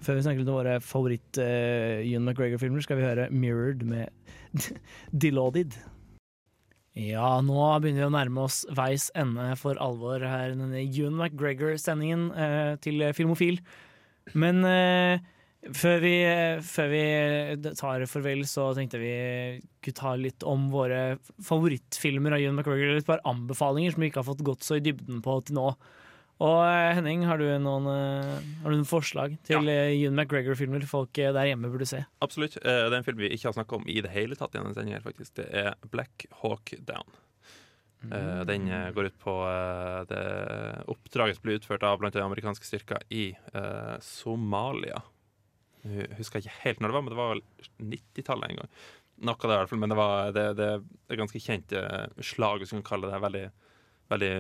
[0.03, 4.11] før vi snakker litt om våre favoritt-Ewan McGregor-filmer, skal vi høre 'Mirrored' med
[5.24, 5.74] Dilaudid.
[6.93, 11.16] Ja, nå begynner vi å nærme oss veis ende for alvor her i denne Ewan
[11.16, 13.62] McGregor-sendingen eh, til Filmofil.
[14.36, 15.24] Men eh,
[15.72, 16.12] før, vi,
[16.68, 17.03] før vi
[17.80, 19.14] tar farvel, så tenkte vi
[19.80, 23.01] kunne ta litt om våre favorittfilmer av Ewan McGregor.
[23.01, 25.70] Et par anbefalinger som vi ikke har fått gått så i dybden på til nå.
[26.43, 29.84] Og eh, Henning, har du noen, eh, har du noen forslag til ja.
[29.93, 32.01] Ewan McGregor-filmer folk eh, der hjemme burde se?
[32.24, 32.57] Absolutt.
[32.59, 34.57] Eh, Det er en film vi ikke har snakka om i det hele tatt.
[34.57, 35.36] Igjen, den her, faktisk.
[35.38, 37.14] Det er Black Hawk Down.
[38.03, 38.43] Mm.
[38.49, 40.22] Den eh, går ut på eh, det
[40.90, 45.05] oppdraget som ble utført av blant amerikanske styrker i eh, Somalia.
[45.86, 47.45] Jeg husker ikke helt når det var, men det var vel
[47.95, 48.72] 90-tallet en gang.
[49.22, 50.68] Noe av det, i hvert fall, men det var det, det,
[51.07, 53.22] det er ganske kjent eh, slag, hvis vi kan kalle det.
[53.22, 53.45] Veldig,
[54.12, 54.32] veldig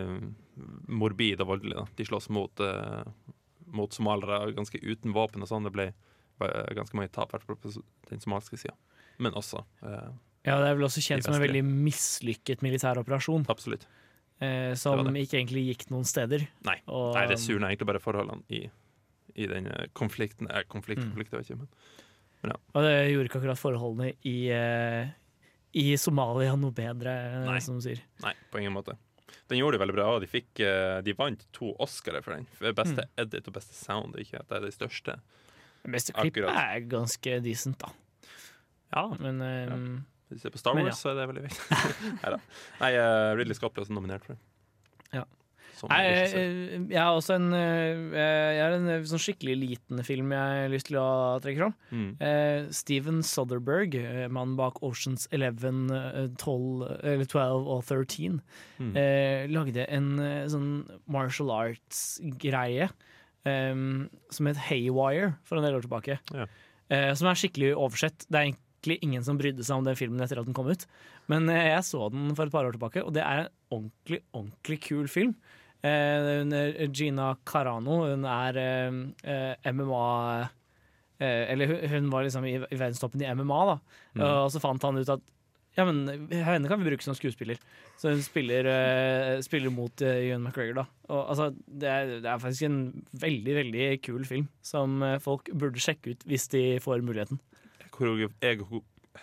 [0.92, 1.76] morbid og voldelig.
[1.78, 1.84] Da.
[1.98, 3.04] De slåss mot, eh,
[3.72, 5.64] mot somalere ganske uten våpen og sånn.
[5.68, 7.56] Det ble eh, ganske mange tap, på
[8.10, 8.74] den somalske sida.
[9.22, 10.12] Men også eh,
[10.44, 13.44] Ja, Det er vel også kjent som en veldig mislykket militæroperasjon.
[13.52, 13.86] Absolutt.
[14.42, 15.26] Eh, som Det det.
[15.28, 16.48] ikke egentlig gikk noen steder.
[16.66, 18.64] Nei, Og- Nei det surner egentlig bare forholdene i,
[19.36, 20.50] i den konflikten.
[20.50, 21.12] Eh, konflikt, Mm.
[21.12, 21.40] konflikt, mm.
[21.44, 21.68] ikke, men,
[22.42, 22.56] men ja.
[22.74, 24.50] Og det gjorde ikke akkurat forholdene i,
[25.74, 27.14] i Somalia noe bedre,
[27.46, 27.58] Nei.
[27.60, 28.02] som du sier.
[28.24, 28.96] Nei, på ingen måte.
[29.50, 32.46] Den gjorde det veldig bra, de, fikk, eh, de vant to Oscarer for den.
[32.58, 33.10] For Beste Mm.
[33.26, 34.14] edit og beste sound.
[34.16, 35.16] Ikke at det er de største.
[35.82, 37.90] Det beste klippet er ganske decent, da.
[38.94, 39.08] Ja.
[39.18, 39.74] Men eh,
[40.30, 40.94] Hvis du ser på Star Wars, ja.
[40.94, 41.80] så er det veldig viktig.
[42.22, 42.38] Neida.
[42.80, 44.42] Nei, uh, Ridley Scott ble også nominert for den.
[45.12, 45.24] Ja.
[45.82, 48.12] Som jeg, eh, jeg har også en, eh,
[48.54, 51.06] jeg har en eh, sånn skikkelig liten film jeg har lyst til å
[51.42, 51.74] trekke fram.
[51.90, 52.12] Mm.
[52.78, 58.38] Steven Soderberg, eh, mannen bak Oceans 11, eh, 12, 12 og 13,
[58.78, 58.94] Mm.
[59.52, 60.08] lagde en
[60.50, 60.70] sånn
[61.06, 62.88] martial arts-greie
[63.44, 66.18] som het Haywire for en del år tilbake.
[66.34, 66.46] Ja.
[67.14, 68.26] Som er skikkelig oversett.
[68.30, 70.86] Det er egentlig ingen som brydde seg om den filmen etter at den kom ut.
[71.30, 74.80] Men jeg så den for et par år tilbake, og det er en ordentlig, ordentlig
[74.88, 75.34] kul film.
[75.82, 80.08] Eh, Gina Carano, hun er eh, eh, MMA
[81.18, 83.78] eh, Eller hun, var liksom i, i verdenstoppen i MMA, da.
[84.14, 84.26] Mm.
[84.28, 85.24] Og så fant han ut at
[85.72, 87.60] ja, men henne kan vi bruke som skuespiller.
[87.96, 90.84] Så hun spiller, eh, spiller mot uh, Ewan McGregor, da.
[91.08, 92.80] Og, altså, det, er, det er faktisk en
[93.22, 97.40] veldig, veldig kul film som eh, folk burde sjekke ut hvis de får muligheten.
[97.92, 98.60] Koreograf er,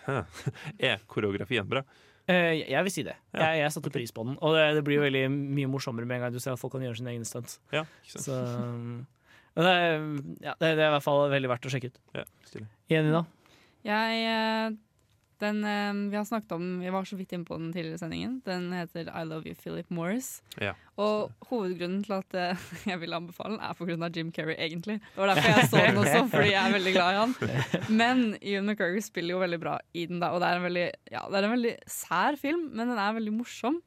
[0.89, 1.86] er koreografien bra?
[2.30, 3.16] Eh, jeg vil si det.
[3.34, 3.48] Ja.
[3.50, 4.36] Jeg, jeg satte pris på den.
[4.46, 6.76] Og det, det blir jo veldig mye morsommere med en gang du ser at folk
[6.76, 7.58] kan gjøre sine egne stunts.
[7.74, 7.82] Ja.
[8.06, 9.08] Så, um,
[9.58, 11.98] men det, er- ja, det, det er i hvert fall veldig verdt å sjekke ut.
[12.20, 12.28] Ja.
[12.92, 13.24] Jenny, da?
[13.90, 14.78] Jeg eh,
[15.40, 18.40] Den eh, vi har snakket om, vi var så vidt inne på den tidligere sendingen.
[18.46, 20.42] Den heter I Love You, Philip Morris.
[20.60, 20.74] Ja.
[21.00, 24.10] Og hovedgrunnen til at eh, jeg vil anbefale den, er pga.
[24.16, 24.98] Jim Carrey, egentlig.
[25.14, 27.36] Det var derfor jeg så den også, fordi jeg er veldig glad i han.
[28.02, 30.34] Men Ewan McGregor spiller jo veldig bra i den, da.
[30.36, 33.16] Og det er en veldig, ja, det er en veldig sær film, men den er
[33.20, 33.80] veldig morsom.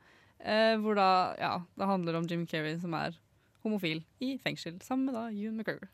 [0.42, 3.18] Eh, hvor da, ja, det handler om Jim Carrey som er
[3.62, 5.90] homofil i fengsel, sammen med da Ewan McGregor.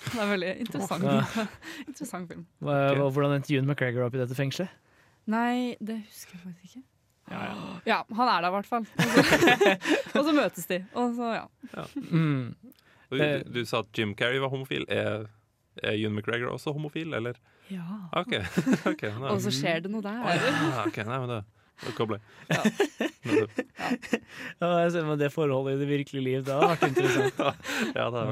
[0.00, 1.48] Det er en veldig interessant, Ja.
[1.90, 2.46] interessant film.
[2.64, 4.70] Hvordan endte Ewan McGregor opp i dette fengselet?
[5.26, 6.86] Nei, det husker jeg faktisk ikke.
[7.86, 8.86] Ja, han er der i hvert fall.
[10.16, 10.80] Og så, møtes de.
[10.98, 11.84] Og så, ja.
[12.10, 12.56] Mm.
[13.10, 14.86] Du, du, du sa at Jim Carrey var homofil.
[14.88, 15.28] Er,
[15.82, 17.38] er Ewan McGregor også homofil, eller?
[17.70, 17.86] Ja.
[18.18, 18.34] OK.
[18.92, 19.30] okay nei.
[19.30, 20.18] Og så skjer det noe der.
[20.18, 21.34] Å, ja, ok, nei, men
[21.80, 22.74] det kobler jeg.
[24.60, 26.42] Ja, jeg ser det forholdet i det virkelige liv.
[26.44, 27.40] Det hadde vært interessant.
[27.94, 28.26] ja, det hadde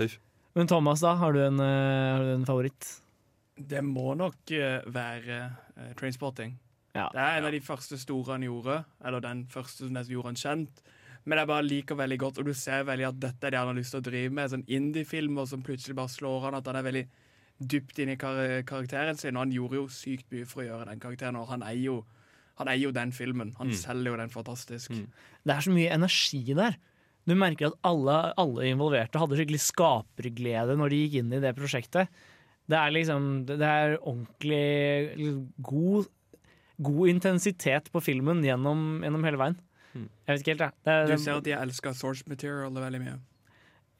[0.00, 0.16] vært.
[0.58, 1.14] Men Thomas, da?
[1.20, 2.88] Har du en, eh, har du en favoritt?
[3.54, 5.42] Det må nok eh, være
[5.80, 6.58] uh, Trainspotting.
[6.94, 7.08] Ja.
[7.14, 10.38] Det er en av de første store han gjorde, eller den første som gjorde han
[10.40, 10.80] kjent.
[11.28, 13.68] Men jeg bare liker veldig godt, og du ser veldig at dette er det han
[13.70, 14.50] har lyst til å drive med.
[14.50, 17.02] Sånn indie-filmer som plutselig bare slår han, at han er veldig
[17.60, 19.36] dypt inn i kar karakteren sin.
[19.36, 21.98] Og han gjorde jo sykt mye for å gjøre den karakteren, og han eier jo,
[22.58, 23.52] han eier jo den filmen.
[23.60, 23.76] Han Mm.
[23.76, 24.90] selger jo den fantastisk.
[25.44, 26.76] Det er så mye energi der.
[27.28, 31.54] Du merker at alle, alle involverte hadde skikkelig skaperglede når de gikk inn i det
[31.54, 32.08] prosjektet.
[32.70, 36.10] Det er liksom Det er ordentlig liksom, god,
[36.90, 39.58] god intensitet på filmen gjennom, gjennom hele veien.
[39.94, 40.78] Jeg vet ikke helt, jeg.
[40.86, 43.18] Det Du ser at de elsker source material veldig mye.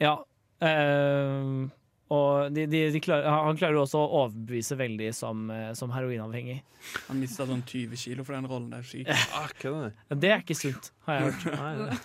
[0.00, 0.14] Ja.
[0.62, 1.68] Øh,
[2.10, 5.92] og de, de, de klarer, han klarer jo også å overbevise veldig som, eh, som
[5.94, 6.56] heroinavhengig.
[7.06, 8.72] Han mista sånn 20 kilo for den rollen.
[8.72, 9.62] Det er sykt.
[9.62, 10.18] Det?
[10.24, 11.46] Det er ikke sunt, har jeg hørt.
[11.54, 12.00] Nei,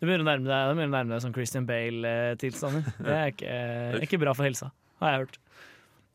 [0.00, 2.86] Det begynner å nærme deg, det å nærme deg sånn Christian Bale-tilstander.
[3.04, 4.70] Det er ikke, eh, ikke bra for helsa,
[5.02, 5.40] har jeg hørt.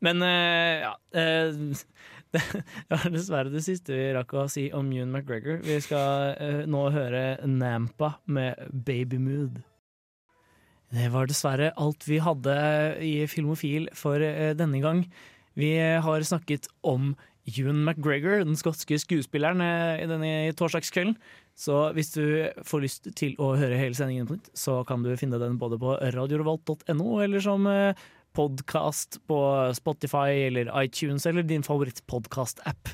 [0.04, 1.54] Men eh, ja eh,
[2.36, 2.42] Det
[2.90, 5.62] var dessverre det siste vi rakk å si om Ewan McGregor.
[5.64, 9.62] Vi skal eh, nå høre Nampa med 'Baby Mood'.
[10.92, 12.56] Det var dessverre alt vi hadde
[13.02, 14.22] i Filmofil for
[14.54, 15.00] denne gang.
[15.58, 17.16] Vi har snakket om
[17.48, 19.58] Ewan McGregor, den skotske skuespilleren,
[19.98, 21.16] i denne torsdagskvelden.
[21.58, 22.22] Så hvis du
[22.68, 25.80] får lyst til å høre hele sendingen på nytt, så kan du finne den både
[25.80, 27.66] på radiorevolt.no eller som
[28.36, 29.40] podkast på
[29.76, 32.92] Spotify eller iTunes eller din favorittpodkast-app.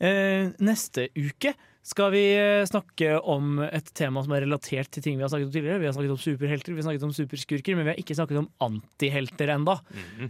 [0.00, 1.52] Eh, neste uke
[1.84, 5.50] skal vi eh, snakke om et tema som er relatert til ting vi har snakket
[5.50, 5.82] om tidligere.
[5.82, 8.40] Vi har snakket om superhelter, vi har snakket om superskurker, men vi har ikke snakket
[8.40, 9.78] om antihelter enda.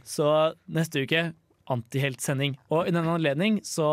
[0.03, 0.29] Så
[0.67, 1.25] neste uke
[1.71, 2.59] antiheltsending.
[2.75, 3.89] Og i denne anledning så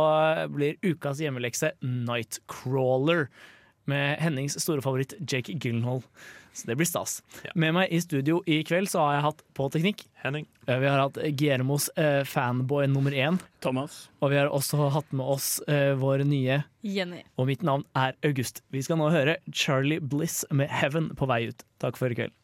[0.51, 3.29] blir ukas hjemmelekse Nightcrawler.
[3.89, 6.03] Med Hennings store favoritt Jake Gyllenhaal.
[6.53, 7.21] Så det blir stas.
[7.55, 10.03] Med meg i studio i kveld så har jeg hatt på teknikk.
[10.21, 10.45] Henning.
[10.67, 13.39] Eh, Vi har hatt Guillermos eh, fanboy nummer én.
[13.63, 14.09] Thomas.
[14.21, 17.23] Og vi har også hatt med oss eh, vår nye Jenny.
[17.39, 18.61] Og mitt navn er August.
[18.73, 21.63] Vi skal nå høre Charlie Bliss med 'Heaven' på vei ut.
[21.79, 22.35] Takk for i kveld.